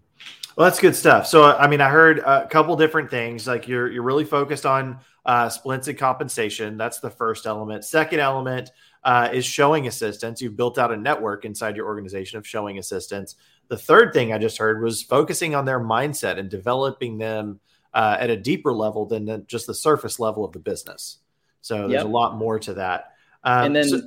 Well, 0.56 0.66
that's 0.66 0.78
good 0.78 0.94
stuff. 0.94 1.26
So, 1.26 1.44
I 1.56 1.66
mean, 1.66 1.80
I 1.80 1.88
heard 1.88 2.20
a 2.20 2.46
couple 2.46 2.76
different 2.76 3.10
things. 3.10 3.44
Like 3.48 3.66
you're 3.66 3.90
you're 3.90 4.04
really 4.04 4.24
focused 4.24 4.64
on 4.64 5.00
uh, 5.26 5.48
splits 5.48 5.88
and 5.88 5.98
compensation. 5.98 6.76
That's 6.76 7.00
the 7.00 7.10
first 7.10 7.46
element. 7.46 7.84
Second 7.84 8.20
element 8.20 8.70
uh, 9.04 9.28
is 9.32 9.44
showing 9.44 9.86
assistants. 9.86 10.40
You've 10.40 10.56
built 10.56 10.78
out 10.78 10.92
a 10.92 10.96
network 10.96 11.44
inside 11.44 11.76
your 11.76 11.86
organization 11.86 12.38
of 12.38 12.46
showing 12.46 12.78
assistants. 12.78 13.36
The 13.68 13.76
third 13.76 14.12
thing 14.12 14.32
I 14.32 14.38
just 14.38 14.58
heard 14.58 14.82
was 14.82 15.02
focusing 15.02 15.54
on 15.54 15.64
their 15.64 15.80
mindset 15.80 16.38
and 16.38 16.48
developing 16.48 17.18
them 17.18 17.60
uh, 17.92 18.16
at 18.18 18.30
a 18.30 18.36
deeper 18.36 18.72
level 18.72 19.06
than 19.06 19.46
just 19.46 19.66
the 19.66 19.74
surface 19.74 20.18
level 20.18 20.44
of 20.44 20.52
the 20.52 20.58
business. 20.58 21.18
So 21.60 21.88
there's 21.88 21.92
yep. 21.92 22.04
a 22.04 22.08
lot 22.08 22.36
more 22.36 22.58
to 22.58 22.74
that. 22.74 23.12
Um, 23.42 23.66
and 23.66 23.76
then 23.76 23.88
so, 23.88 24.02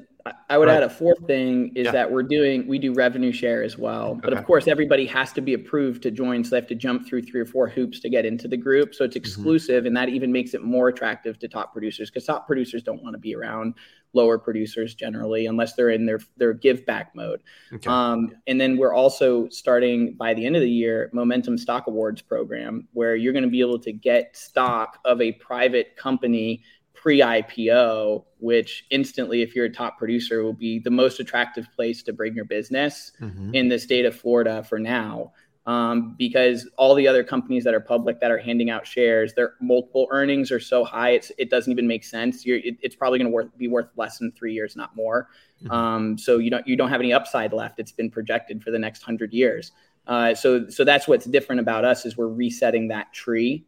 I 0.50 0.57
would 0.57 0.67
right. 0.67 0.77
add 0.77 0.84
a 0.84 0.89
fourth 0.89 1.25
thing 1.27 1.72
is 1.75 1.86
yeah. 1.86 1.91
that 1.91 2.12
we're 2.12 2.24
doing 2.24 2.67
we 2.67 2.79
do 2.79 2.93
revenue 2.93 3.31
share 3.31 3.63
as 3.63 3.77
well. 3.77 4.15
But 4.15 4.34
okay. 4.34 4.39
of 4.39 4.46
course, 4.46 4.67
everybody 4.67 5.05
has 5.07 5.31
to 5.34 5.41
be 5.41 5.53
approved 5.53 6.03
to 6.03 6.12
join, 6.12 6.43
so 6.43 6.51
they 6.51 6.57
have 6.57 6.67
to 6.67 6.75
jump 6.75 7.07
through 7.07 7.24
three 7.24 7.41
or 7.41 7.46
four 7.46 7.67
hoops 7.67 8.00
to 8.01 8.10
get 8.10 8.25
into 8.25 8.48
the 8.48 8.57
group. 8.57 8.96
So 8.96 9.03
it's 9.03 9.15
mm-hmm. 9.15 9.24
exclusive, 9.24 9.81
mm-hmm. 9.81 9.88
and 9.88 9.98
that 9.98 10.10
even 10.10 10.31
makes 10.31 10.53
it 10.53 10.63
more 10.63 10.88
attractive 10.88 11.39
to 11.39 11.48
top 11.48 11.74
producers 11.74 12.10
because 12.10 12.25
top 12.25 12.48
producers 12.48 12.84
don't 12.84 13.03
want 13.03 13.13
to 13.13 13.19
be 13.19 13.36
around 13.36 13.75
lower 14.13 14.38
producers 14.38 14.96
generally 14.96 15.46
unless 15.46 15.74
they're 15.74 15.89
in 15.89 16.05
their 16.05 16.19
their 16.38 16.53
give 16.53 16.86
back 16.86 17.15
mode. 17.15 17.41
Okay. 17.74 17.89
Um, 17.89 18.31
and 18.48 18.60
then 18.60 18.77
we're 18.77 18.93
also 18.93 19.48
starting 19.50 20.13
by 20.13 20.34
the 20.34 20.46
end 20.46 20.55
of 20.55 20.62
the 20.62 20.69
year 20.69 21.10
Momentum 21.13 21.57
Stock 21.57 21.88
Awards 21.88 22.22
program 22.22 22.88
where 22.93 23.15
you're 23.15 23.34
going 23.34 23.43
to 23.43 23.50
be 23.50 23.62
able 23.62 23.79
to 23.79 23.91
get 23.91 24.36
stock 24.36 25.00
of 25.05 25.22
a 25.22 25.34
private 25.34 25.96
company 25.96 26.63
pre-IPO, 27.01 28.25
which 28.39 28.86
instantly, 28.89 29.42
if 29.42 29.56
you're 29.56 29.66
a 29.66 29.72
top 29.72 29.98
producer, 29.98 30.44
will 30.44 30.54
be 30.54 30.80
the 30.80 30.89
most 30.89 31.20
attractive 31.20 31.68
place 31.75 32.01
to 32.04 32.12
bring 32.12 32.34
your 32.34 32.46
business 32.46 33.12
mm-hmm. 33.22 33.54
in 33.54 33.70
the 33.70 33.77
state 33.77 34.06
of 34.06 34.16
Florida 34.16 34.63
for 34.63 34.80
now. 34.80 35.32
Um, 35.68 36.16
because 36.18 36.68
all 36.77 36.96
the 36.96 37.08
other 37.10 37.25
companies 37.25 37.66
that 37.66 37.74
are 37.74 37.82
public 37.82 38.22
that 38.22 38.32
are 38.32 38.38
handing 38.38 38.70
out 38.70 38.88
shares, 38.88 39.34
their 39.34 39.56
multiple 39.60 40.07
earnings 40.12 40.50
are 40.50 40.62
so 40.62 40.86
high, 40.86 41.10
it's, 41.10 41.31
it 41.38 41.50
doesn't 41.50 41.72
even 41.72 41.88
make 41.88 42.05
sense. 42.05 42.44
It, 42.46 42.77
it's 42.81 42.96
probably 42.96 43.20
going 43.20 43.31
to 43.31 43.57
be 43.57 43.68
worth 43.68 43.90
less 43.98 44.18
than 44.18 44.31
three 44.31 44.53
years, 44.53 44.77
not 44.77 44.96
more. 44.96 45.27
Mm-hmm. 45.62 45.72
Um, 45.72 46.18
so 46.18 46.38
you 46.38 46.50
don't 46.50 46.66
you 46.66 46.77
don't 46.77 46.90
have 46.90 47.01
any 47.01 47.12
upside 47.12 47.51
left. 47.51 47.79
It's 47.79 47.92
been 47.92 48.10
projected 48.10 48.64
for 48.64 48.72
the 48.72 48.79
next 48.79 49.03
hundred 49.03 49.33
years. 49.33 49.74
Uh, 50.07 50.33
so 50.33 50.70
so 50.70 50.86
that's 50.86 51.05
what's 51.05 51.25
different 51.25 51.60
about 51.60 51.83
us 51.83 52.05
is 52.05 52.16
we're 52.16 52.27
resetting 52.27 52.88
that 52.88 53.12
tree 53.12 53.66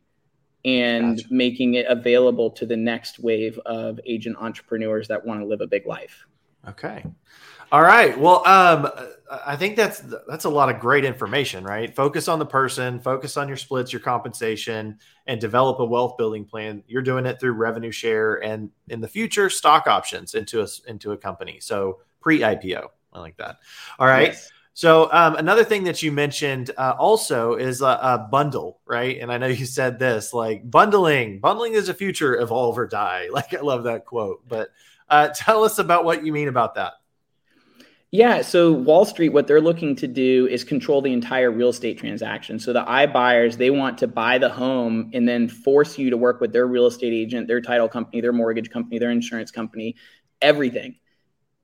and 0.65 1.17
gotcha. 1.17 1.27
making 1.33 1.75
it 1.75 1.85
available 1.87 2.49
to 2.51 2.65
the 2.65 2.77
next 2.77 3.19
wave 3.19 3.57
of 3.65 3.99
agent 4.05 4.37
entrepreneurs 4.39 5.07
that 5.07 5.25
want 5.25 5.39
to 5.39 5.45
live 5.45 5.61
a 5.61 5.67
big 5.67 5.85
life. 5.85 6.25
Okay. 6.67 7.03
All 7.71 7.81
right. 7.81 8.17
Well, 8.19 8.45
um, 8.47 8.89
I 9.45 9.55
think 9.55 9.75
that's 9.75 10.01
that's 10.27 10.45
a 10.45 10.49
lot 10.49 10.73
of 10.73 10.79
great 10.79 11.05
information, 11.05 11.63
right? 11.63 11.95
Focus 11.95 12.27
on 12.27 12.39
the 12.39 12.45
person, 12.45 12.99
focus 12.99 13.37
on 13.37 13.47
your 13.47 13.57
splits, 13.57 13.93
your 13.93 13.99
compensation, 13.99 14.97
and 15.27 15.39
develop 15.39 15.79
a 15.79 15.85
wealth 15.85 16.17
building 16.17 16.45
plan. 16.45 16.83
You're 16.87 17.03
doing 17.03 17.27
it 17.27 17.39
through 17.39 17.51
revenue 17.53 17.91
share 17.91 18.43
and 18.43 18.71
in 18.87 19.01
the 19.01 19.07
future 19.07 19.51
stock 19.51 19.85
options 19.85 20.33
into 20.33 20.63
a 20.63 20.67
into 20.87 21.11
a 21.11 21.17
company. 21.17 21.59
So 21.59 21.99
pre 22.21 22.39
IPO, 22.39 22.87
I 23.13 23.19
like 23.19 23.37
that. 23.37 23.57
All 23.99 24.07
right. 24.07 24.29
Yes. 24.29 24.49
So 24.79 25.11
um, 25.11 25.35
another 25.35 25.65
thing 25.65 25.83
that 25.83 26.01
you 26.01 26.09
mentioned 26.09 26.71
uh, 26.77 26.95
also 26.97 27.55
is 27.55 27.81
a, 27.81 27.99
a, 28.01 28.27
bundle, 28.31 28.79
right? 28.85 29.19
And 29.19 29.29
I 29.29 29.37
know 29.37 29.47
you 29.47 29.65
said 29.65 29.99
this, 29.99 30.33
like 30.33 30.71
bundling. 30.71 31.41
Bundling 31.41 31.73
is 31.73 31.89
a 31.89 31.93
future, 31.93 32.39
evolve 32.39 32.79
or 32.79 32.87
die. 32.87 33.27
Like 33.33 33.53
I 33.53 33.59
love 33.59 33.83
that 33.83 34.05
quote. 34.05 34.47
But 34.47 34.69
uh, 35.09 35.31
tell 35.35 35.65
us 35.65 35.79
about 35.79 36.05
what 36.05 36.25
you 36.25 36.31
mean 36.31 36.47
about 36.47 36.75
that. 36.75 36.93
Yeah, 38.11 38.41
so 38.41 38.71
Wall 38.71 39.03
Street, 39.03 39.33
what 39.33 39.47
they're 39.47 39.59
looking 39.59 39.97
to 39.97 40.07
do 40.07 40.47
is 40.47 40.63
control 40.63 41.01
the 41.01 41.11
entire 41.11 41.51
real 41.51 41.67
estate 41.67 41.97
transaction. 41.97 42.57
So 42.57 42.71
the 42.71 42.85
iBuyers, 42.85 43.57
they 43.57 43.71
want 43.71 43.97
to 43.97 44.07
buy 44.07 44.37
the 44.37 44.47
home 44.47 45.11
and 45.13 45.27
then 45.27 45.49
force 45.49 45.97
you 45.97 46.09
to 46.09 46.15
work 46.15 46.39
with 46.39 46.53
their 46.53 46.67
real 46.67 46.85
estate 46.85 47.11
agent, 47.11 47.49
their 47.49 47.59
title 47.59 47.89
company, 47.89 48.21
their 48.21 48.31
mortgage 48.31 48.69
company, 48.69 48.97
their 48.97 49.11
insurance 49.11 49.51
company, 49.51 49.97
everything 50.41 50.95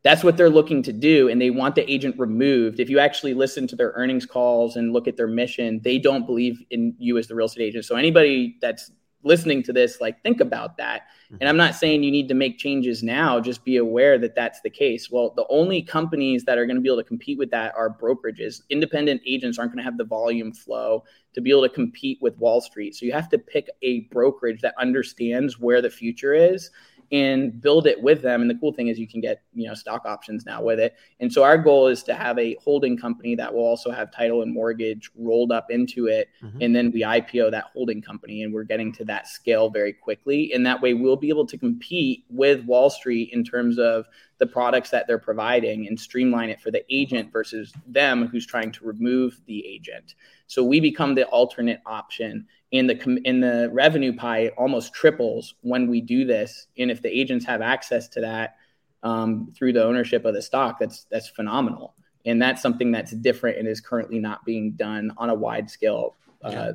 that's 0.05 0.23
what 0.23 0.37
they're 0.37 0.51
looking 0.51 0.83
to 0.83 0.93
do 0.93 1.29
and 1.29 1.41
they 1.41 1.49
want 1.49 1.73
the 1.73 1.91
agent 1.91 2.17
removed. 2.19 2.79
If 2.79 2.91
you 2.91 2.99
actually 2.99 3.33
listen 3.33 3.65
to 3.67 3.75
their 3.75 3.91
earnings 3.95 4.23
calls 4.27 4.75
and 4.75 4.93
look 4.93 5.07
at 5.07 5.17
their 5.17 5.27
mission 5.27 5.81
they 5.83 5.97
don't 5.97 6.27
believe 6.27 6.63
in 6.69 6.95
you 6.99 7.17
as 7.17 7.27
the 7.27 7.33
real 7.33 7.47
estate 7.47 7.63
agent. 7.63 7.85
So 7.85 7.95
anybody 7.95 8.55
that's 8.61 8.91
listening 9.23 9.63
to 9.63 9.73
this 9.73 9.99
like 9.99 10.21
think 10.21 10.39
about 10.39 10.77
that. 10.77 11.07
Mm-hmm. 11.25 11.37
and 11.39 11.49
i'm 11.49 11.57
not 11.57 11.73
saying 11.73 12.03
you 12.03 12.11
need 12.11 12.27
to 12.27 12.35
make 12.35 12.59
changes 12.59 13.01
now. 13.01 13.39
Just 13.39 13.65
be 13.65 13.77
aware 13.77 14.19
that 14.19 14.35
that's 14.35 14.61
the 14.61 14.69
case. 14.69 15.09
Well 15.09 15.33
the 15.35 15.47
only 15.49 15.81
companies 15.81 16.43
that 16.43 16.59
are 16.59 16.67
going 16.67 16.75
to 16.75 16.83
be 16.83 16.89
able 16.89 17.01
to 17.01 17.07
compete 17.07 17.39
with 17.39 17.49
that 17.49 17.73
are 17.75 17.89
brokerages. 17.89 18.61
Independent 18.69 19.21
agents 19.25 19.57
aren't 19.57 19.71
going 19.71 19.83
to 19.83 19.89
have 19.89 19.97
the 19.97 20.05
volume 20.05 20.53
flow 20.53 21.03
to 21.33 21.41
be 21.41 21.49
able 21.49 21.63
to 21.63 21.69
compete 21.69 22.19
with 22.21 22.37
wall 22.37 22.61
street. 22.61 22.93
So 22.93 23.07
you 23.07 23.11
have 23.11 23.29
to 23.29 23.39
pick 23.39 23.71
a 23.81 24.01
brokerage 24.11 24.61
that 24.61 24.75
understands 24.79 25.59
where 25.59 25.81
the 25.81 25.89
future 25.89 26.35
is 26.35 26.69
and 27.15 27.61
build 27.61 27.87
it 27.87 28.01
with 28.01 28.21
them. 28.21 28.41
And 28.41 28.49
the 28.49 28.55
cool 28.55 28.73
thing 28.73 28.89
is 28.89 28.99
you 28.99 29.07
can 29.07 29.21
get, 29.21 29.43
you 29.53 29.69
know, 29.69 29.73
stock 29.73 30.05
options 30.05 30.45
now 30.45 30.61
with 30.61 30.81
it. 30.81 30.95
And 31.21 31.31
so 31.31 31.43
our 31.43 31.57
goal 31.57 31.87
is 31.87 32.03
to 32.03 32.13
have 32.13 32.37
a 32.37 32.57
holding 32.61 32.97
company 32.97 33.35
that 33.35 33.53
will 33.53 33.63
also 33.63 33.89
have 33.89 34.11
title 34.11 34.41
and 34.41 34.53
mortgage 34.53 35.09
rolled 35.15 35.53
up 35.53 35.71
into 35.71 36.07
it. 36.07 36.27
Mm-hmm. 36.43 36.61
And 36.61 36.75
then 36.75 36.91
we 36.91 37.03
IPO 37.03 37.51
that 37.51 37.65
holding 37.71 38.01
company 38.01 38.43
and 38.43 38.53
we're 38.53 38.65
getting 38.65 38.91
to 38.93 39.05
that 39.05 39.27
scale 39.27 39.69
very 39.69 39.93
quickly. 39.93 40.51
And 40.53 40.65
that 40.65 40.81
way 40.81 40.93
we'll 40.93 41.15
be 41.15 41.29
able 41.29 41.47
to 41.47 41.57
compete 41.57 42.25
with 42.29 42.65
Wall 42.65 42.89
Street 42.89 43.29
in 43.31 43.45
terms 43.45 43.79
of 43.79 44.07
the 44.37 44.45
products 44.45 44.89
that 44.89 45.07
they're 45.07 45.17
providing 45.17 45.87
and 45.87 45.97
streamline 45.97 46.49
it 46.49 46.59
for 46.59 46.69
the 46.69 46.83
agent 46.93 47.31
versus 47.31 47.71
them 47.87 48.27
who's 48.27 48.45
trying 48.45 48.73
to 48.73 48.85
remove 48.85 49.39
the 49.45 49.65
agent. 49.65 50.15
So 50.47 50.63
we 50.63 50.79
become 50.79 51.15
the 51.15 51.25
alternate 51.25 51.81
option 51.85 52.47
in 52.71 52.87
the 52.87 53.21
in 53.25 53.39
the 53.39 53.69
revenue 53.71 54.15
pie 54.15 54.49
almost 54.57 54.93
triples 54.93 55.55
when 55.61 55.87
we 55.87 56.01
do 56.01 56.25
this. 56.25 56.67
And 56.77 56.91
if 56.91 57.01
the 57.01 57.09
agents 57.09 57.45
have 57.45 57.61
access 57.61 58.07
to 58.09 58.21
that 58.21 58.57
um, 59.03 59.53
through 59.55 59.73
the 59.73 59.83
ownership 59.83 60.25
of 60.25 60.33
the 60.33 60.41
stock, 60.41 60.79
that's 60.79 61.05
that's 61.09 61.29
phenomenal. 61.29 61.95
And 62.25 62.41
that's 62.41 62.61
something 62.61 62.91
that's 62.91 63.11
different 63.11 63.59
and 63.59 63.67
is 63.67 63.79
currently 63.79 64.19
not 64.19 64.43
being 64.45 64.71
done 64.71 65.11
on 65.17 65.29
a 65.29 65.35
wide 65.35 65.69
scale 65.69 66.15
uh, 66.43 66.73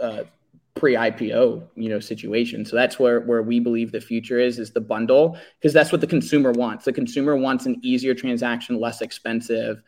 uh, 0.00 0.24
pre-IPO, 0.74 1.68
you 1.74 1.88
know, 1.90 2.00
situation. 2.00 2.64
So 2.64 2.74
that's 2.74 2.98
where 2.98 3.20
where 3.20 3.42
we 3.42 3.60
believe 3.60 3.92
the 3.92 4.00
future 4.00 4.38
is 4.38 4.58
is 4.58 4.72
the 4.72 4.80
bundle 4.80 5.38
because 5.60 5.72
that's 5.72 5.92
what 5.92 6.00
the 6.00 6.06
consumer 6.06 6.52
wants. 6.52 6.84
The 6.84 6.92
consumer 6.92 7.36
wants 7.36 7.66
an 7.66 7.78
easier 7.82 8.14
transaction, 8.14 8.80
less 8.80 9.02
expensive. 9.02 9.82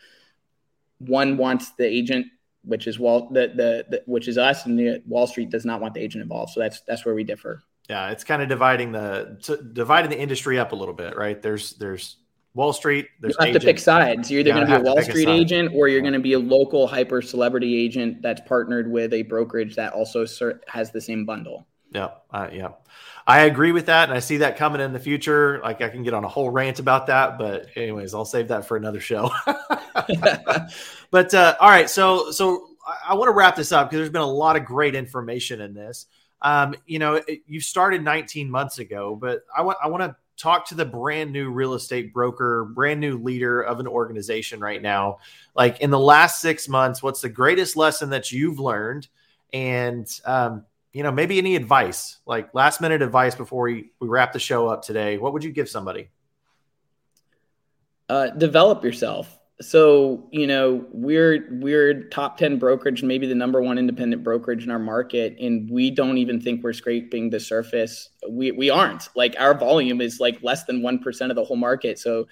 One 0.98 1.36
wants 1.36 1.70
the 1.70 1.86
agent 1.86 2.26
which 2.64 2.86
is 2.86 2.98
Wall 2.98 3.28
the, 3.30 3.48
the, 3.48 3.86
the 3.88 4.02
which 4.06 4.28
is 4.28 4.38
us, 4.38 4.66
and 4.66 4.78
the, 4.78 5.02
Wall 5.06 5.26
Street 5.26 5.50
does 5.50 5.64
not 5.64 5.80
want 5.80 5.94
the 5.94 6.00
agent 6.00 6.22
involved. 6.22 6.52
So 6.52 6.60
that's 6.60 6.80
that's 6.82 7.04
where 7.04 7.14
we 7.14 7.24
differ. 7.24 7.62
Yeah, 7.88 8.10
it's 8.10 8.24
kind 8.24 8.42
of 8.42 8.48
dividing 8.48 8.92
the 8.92 9.68
dividing 9.72 10.10
the 10.10 10.18
industry 10.18 10.58
up 10.58 10.72
a 10.72 10.76
little 10.76 10.94
bit, 10.94 11.16
right? 11.16 11.40
There's 11.40 11.74
there's 11.74 12.16
Wall 12.54 12.72
Street. 12.72 13.08
There's 13.20 13.36
you 13.40 13.46
have 13.46 13.54
to 13.54 13.60
pick 13.60 13.78
sides. 13.78 14.30
You're 14.30 14.40
either 14.40 14.52
going 14.52 14.66
to 14.66 14.78
be 14.78 14.80
a 14.80 14.92
Wall 14.92 15.02
Street 15.02 15.28
a 15.28 15.32
agent 15.32 15.72
or 15.74 15.88
you're 15.88 16.00
going 16.00 16.14
to 16.14 16.20
be 16.20 16.34
a 16.34 16.38
local 16.38 16.86
hyper 16.86 17.20
celebrity 17.20 17.76
agent 17.76 18.22
that's 18.22 18.40
partnered 18.46 18.90
with 18.90 19.12
a 19.12 19.22
brokerage 19.22 19.74
that 19.76 19.92
also 19.92 20.24
has 20.66 20.90
the 20.90 21.00
same 21.00 21.26
bundle. 21.26 21.66
Yeah, 21.94 22.08
uh, 22.32 22.48
yeah, 22.52 22.70
I 23.24 23.42
agree 23.42 23.70
with 23.70 23.86
that, 23.86 24.08
and 24.08 24.16
I 24.16 24.20
see 24.20 24.38
that 24.38 24.56
coming 24.56 24.80
in 24.80 24.92
the 24.92 24.98
future. 24.98 25.60
Like 25.62 25.80
I 25.80 25.88
can 25.88 26.02
get 26.02 26.12
on 26.12 26.24
a 26.24 26.28
whole 26.28 26.50
rant 26.50 26.80
about 26.80 27.06
that, 27.06 27.38
but 27.38 27.68
anyways, 27.76 28.14
I'll 28.14 28.24
save 28.24 28.48
that 28.48 28.66
for 28.66 28.76
another 28.76 28.98
show. 28.98 29.30
but 31.12 31.32
uh, 31.32 31.54
all 31.60 31.70
right, 31.70 31.88
so 31.88 32.32
so 32.32 32.70
I, 33.06 33.14
want 33.14 33.28
to 33.28 33.32
wrap 33.32 33.54
this 33.54 33.70
up 33.70 33.88
because 33.88 34.00
there's 34.00 34.10
been 34.10 34.22
a 34.22 34.26
lot 34.26 34.56
of 34.56 34.64
great 34.64 34.96
information 34.96 35.60
in 35.60 35.72
this. 35.72 36.06
Um, 36.42 36.74
you 36.84 36.98
know, 36.98 37.14
it, 37.14 37.42
you 37.46 37.60
started 37.60 38.02
19 38.02 38.50
months 38.50 38.80
ago, 38.80 39.14
but 39.14 39.44
I 39.56 39.62
want 39.62 39.78
I 39.80 39.86
want 39.86 40.02
to 40.02 40.16
talk 40.36 40.66
to 40.70 40.74
the 40.74 40.84
brand 40.84 41.32
new 41.32 41.48
real 41.48 41.74
estate 41.74 42.12
broker, 42.12 42.64
brand 42.64 42.98
new 42.98 43.18
leader 43.18 43.62
of 43.62 43.78
an 43.78 43.86
organization 43.86 44.58
right 44.58 44.82
now. 44.82 45.18
Like 45.54 45.80
in 45.80 45.90
the 45.90 45.98
last 45.98 46.40
six 46.40 46.68
months, 46.68 47.04
what's 47.04 47.20
the 47.20 47.28
greatest 47.28 47.76
lesson 47.76 48.10
that 48.10 48.32
you've 48.32 48.58
learned? 48.58 49.06
And 49.52 50.08
um, 50.24 50.64
you 50.94 51.02
know, 51.02 51.10
maybe 51.10 51.38
any 51.38 51.56
advice, 51.56 52.18
like 52.24 52.54
last 52.54 52.80
minute 52.80 53.02
advice 53.02 53.34
before 53.34 53.64
we, 53.64 53.90
we 54.00 54.06
wrap 54.06 54.32
the 54.32 54.38
show 54.38 54.68
up 54.68 54.82
today. 54.82 55.18
What 55.18 55.32
would 55.32 55.42
you 55.42 55.50
give 55.50 55.68
somebody? 55.68 56.08
Uh, 58.08 58.28
develop 58.28 58.84
yourself. 58.84 59.36
So, 59.60 60.28
you 60.30 60.46
know, 60.46 60.86
we're 60.92 61.48
we're 61.50 62.04
top 62.04 62.38
10 62.38 62.58
brokerage, 62.58 63.02
maybe 63.02 63.26
the 63.26 63.34
number 63.34 63.60
one 63.60 63.76
independent 63.76 64.22
brokerage 64.22 64.64
in 64.64 64.70
our 64.70 64.78
market, 64.78 65.36
and 65.40 65.68
we 65.68 65.90
don't 65.90 66.18
even 66.18 66.40
think 66.40 66.62
we're 66.62 66.72
scraping 66.72 67.28
the 67.28 67.40
surface. 67.40 68.10
We 68.28 68.52
we 68.52 68.70
aren't. 68.70 69.08
Like 69.16 69.34
our 69.38 69.56
volume 69.56 70.00
is 70.00 70.20
like 70.20 70.42
less 70.42 70.64
than 70.64 70.80
1% 70.80 71.30
of 71.30 71.36
the 71.36 71.44
whole 71.44 71.56
market. 71.56 71.98
So 71.98 72.28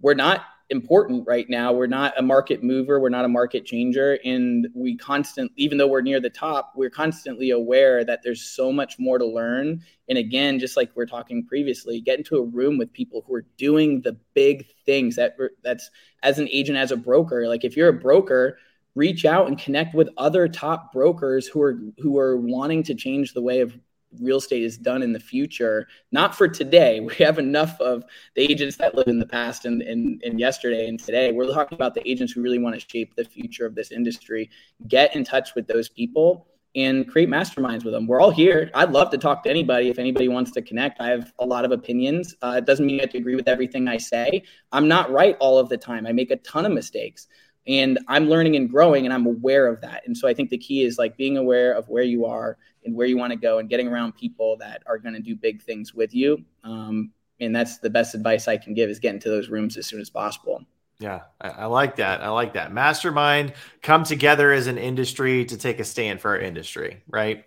we're 0.00 0.14
not 0.14 0.42
important 0.70 1.26
right 1.26 1.48
now. 1.48 1.72
We're 1.72 1.86
not 1.86 2.18
a 2.18 2.22
market 2.22 2.62
mover, 2.62 3.00
we're 3.00 3.08
not 3.08 3.24
a 3.24 3.28
market 3.28 3.64
changer. 3.64 4.18
And 4.24 4.68
we 4.74 4.96
constantly, 4.96 5.54
even 5.56 5.78
though 5.78 5.86
we're 5.86 6.00
near 6.00 6.20
the 6.20 6.30
top, 6.30 6.72
we're 6.74 6.90
constantly 6.90 7.50
aware 7.50 8.04
that 8.04 8.22
there's 8.22 8.42
so 8.42 8.72
much 8.72 8.98
more 8.98 9.18
to 9.18 9.26
learn. 9.26 9.82
And 10.08 10.18
again, 10.18 10.58
just 10.58 10.76
like 10.76 10.90
we 10.94 11.02
are 11.02 11.06
talking 11.06 11.46
previously, 11.46 12.00
get 12.00 12.18
into 12.18 12.36
a 12.36 12.44
room 12.44 12.78
with 12.78 12.92
people 12.92 13.22
who 13.26 13.34
are 13.34 13.46
doing 13.56 14.00
the 14.02 14.16
big 14.34 14.66
things 14.84 15.16
that 15.16 15.36
that's 15.62 15.90
as 16.22 16.38
an 16.38 16.48
agent, 16.50 16.78
as 16.78 16.90
a 16.90 16.96
broker. 16.96 17.46
Like 17.46 17.64
if 17.64 17.76
you're 17.76 17.88
a 17.88 17.92
broker, 17.92 18.58
reach 18.96 19.24
out 19.24 19.46
and 19.46 19.58
connect 19.58 19.94
with 19.94 20.08
other 20.16 20.48
top 20.48 20.92
brokers 20.92 21.46
who 21.46 21.62
are 21.62 21.78
who 21.98 22.18
are 22.18 22.36
wanting 22.36 22.82
to 22.82 22.94
change 22.94 23.34
the 23.34 23.42
way 23.42 23.60
of 23.60 23.78
real 24.20 24.38
estate 24.38 24.62
is 24.62 24.76
done 24.78 25.02
in 25.02 25.12
the 25.12 25.20
future, 25.20 25.88
not 26.12 26.34
for 26.34 26.48
today. 26.48 27.00
We 27.06 27.24
have 27.24 27.38
enough 27.38 27.80
of 27.80 28.04
the 28.34 28.42
agents 28.42 28.76
that 28.76 28.94
live 28.94 29.08
in 29.08 29.18
the 29.18 29.26
past 29.26 29.64
and, 29.64 29.80
and, 29.82 30.22
and 30.24 30.38
yesterday 30.38 30.88
and 30.88 30.98
today. 30.98 31.32
We're 31.32 31.46
talking 31.52 31.76
about 31.76 31.94
the 31.94 32.06
agents 32.08 32.32
who 32.32 32.42
really 32.42 32.58
want 32.58 32.74
to 32.74 32.86
shape 32.86 33.14
the 33.14 33.24
future 33.24 33.64
of 33.64 33.74
this 33.74 33.90
industry. 33.92 34.50
Get 34.88 35.14
in 35.14 35.24
touch 35.24 35.54
with 35.54 35.66
those 35.66 35.88
people 35.88 36.48
and 36.74 37.08
create 37.08 37.28
masterminds 37.28 37.84
with 37.84 37.94
them. 37.94 38.06
We're 38.06 38.20
all 38.20 38.30
here. 38.30 38.70
I'd 38.74 38.92
love 38.92 39.10
to 39.10 39.18
talk 39.18 39.42
to 39.44 39.50
anybody 39.50 39.88
if 39.88 39.98
anybody 39.98 40.28
wants 40.28 40.50
to 40.52 40.62
connect. 40.62 41.00
I 41.00 41.08
have 41.08 41.32
a 41.38 41.46
lot 41.46 41.64
of 41.64 41.72
opinions. 41.72 42.34
Uh, 42.42 42.56
it 42.58 42.66
doesn't 42.66 42.84
mean 42.84 42.96
you 42.96 43.00
have 43.00 43.10
to 43.10 43.18
agree 43.18 43.34
with 43.34 43.48
everything 43.48 43.88
I 43.88 43.96
say. 43.96 44.42
I'm 44.72 44.86
not 44.86 45.10
right 45.10 45.36
all 45.40 45.58
of 45.58 45.70
the 45.70 45.78
time. 45.78 46.06
I 46.06 46.12
make 46.12 46.30
a 46.30 46.36
ton 46.36 46.66
of 46.66 46.72
mistakes 46.72 47.28
and 47.66 47.98
I'm 48.08 48.28
learning 48.28 48.56
and 48.56 48.70
growing 48.70 49.04
and 49.04 49.12
I'm 49.12 49.26
aware 49.26 49.66
of 49.66 49.80
that. 49.80 50.02
And 50.06 50.16
so 50.16 50.28
I 50.28 50.34
think 50.34 50.50
the 50.50 50.58
key 50.58 50.82
is 50.82 50.98
like 50.98 51.16
being 51.16 51.36
aware 51.36 51.72
of 51.72 51.88
where 51.88 52.04
you 52.04 52.24
are 52.26 52.58
and 52.84 52.94
where 52.94 53.06
you 53.06 53.16
want 53.16 53.32
to 53.32 53.38
go 53.38 53.58
and 53.58 53.68
getting 53.68 53.88
around 53.88 54.12
people 54.16 54.56
that 54.58 54.82
are 54.86 54.98
going 54.98 55.14
to 55.14 55.20
do 55.20 55.34
big 55.34 55.60
things 55.62 55.92
with 55.94 56.14
you. 56.14 56.44
Um, 56.62 57.10
and 57.40 57.54
that's 57.54 57.78
the 57.78 57.90
best 57.90 58.14
advice 58.14 58.48
I 58.48 58.56
can 58.56 58.72
give 58.72 58.88
is 58.88 58.98
get 58.98 59.14
into 59.14 59.28
those 59.28 59.48
rooms 59.48 59.76
as 59.76 59.86
soon 59.86 60.00
as 60.00 60.08
possible. 60.08 60.64
Yeah, 60.98 61.22
I, 61.40 61.48
I, 61.48 61.64
like 61.66 61.96
that. 61.96 62.22
I 62.22 62.28
like 62.30 62.54
that. 62.54 62.72
Mastermind 62.72 63.52
come 63.82 64.04
together 64.04 64.52
as 64.52 64.66
an 64.66 64.78
industry 64.78 65.44
to 65.44 65.58
take 65.58 65.78
a 65.78 65.84
stand 65.84 66.22
for 66.22 66.30
our 66.30 66.38
industry, 66.38 67.02
right? 67.06 67.44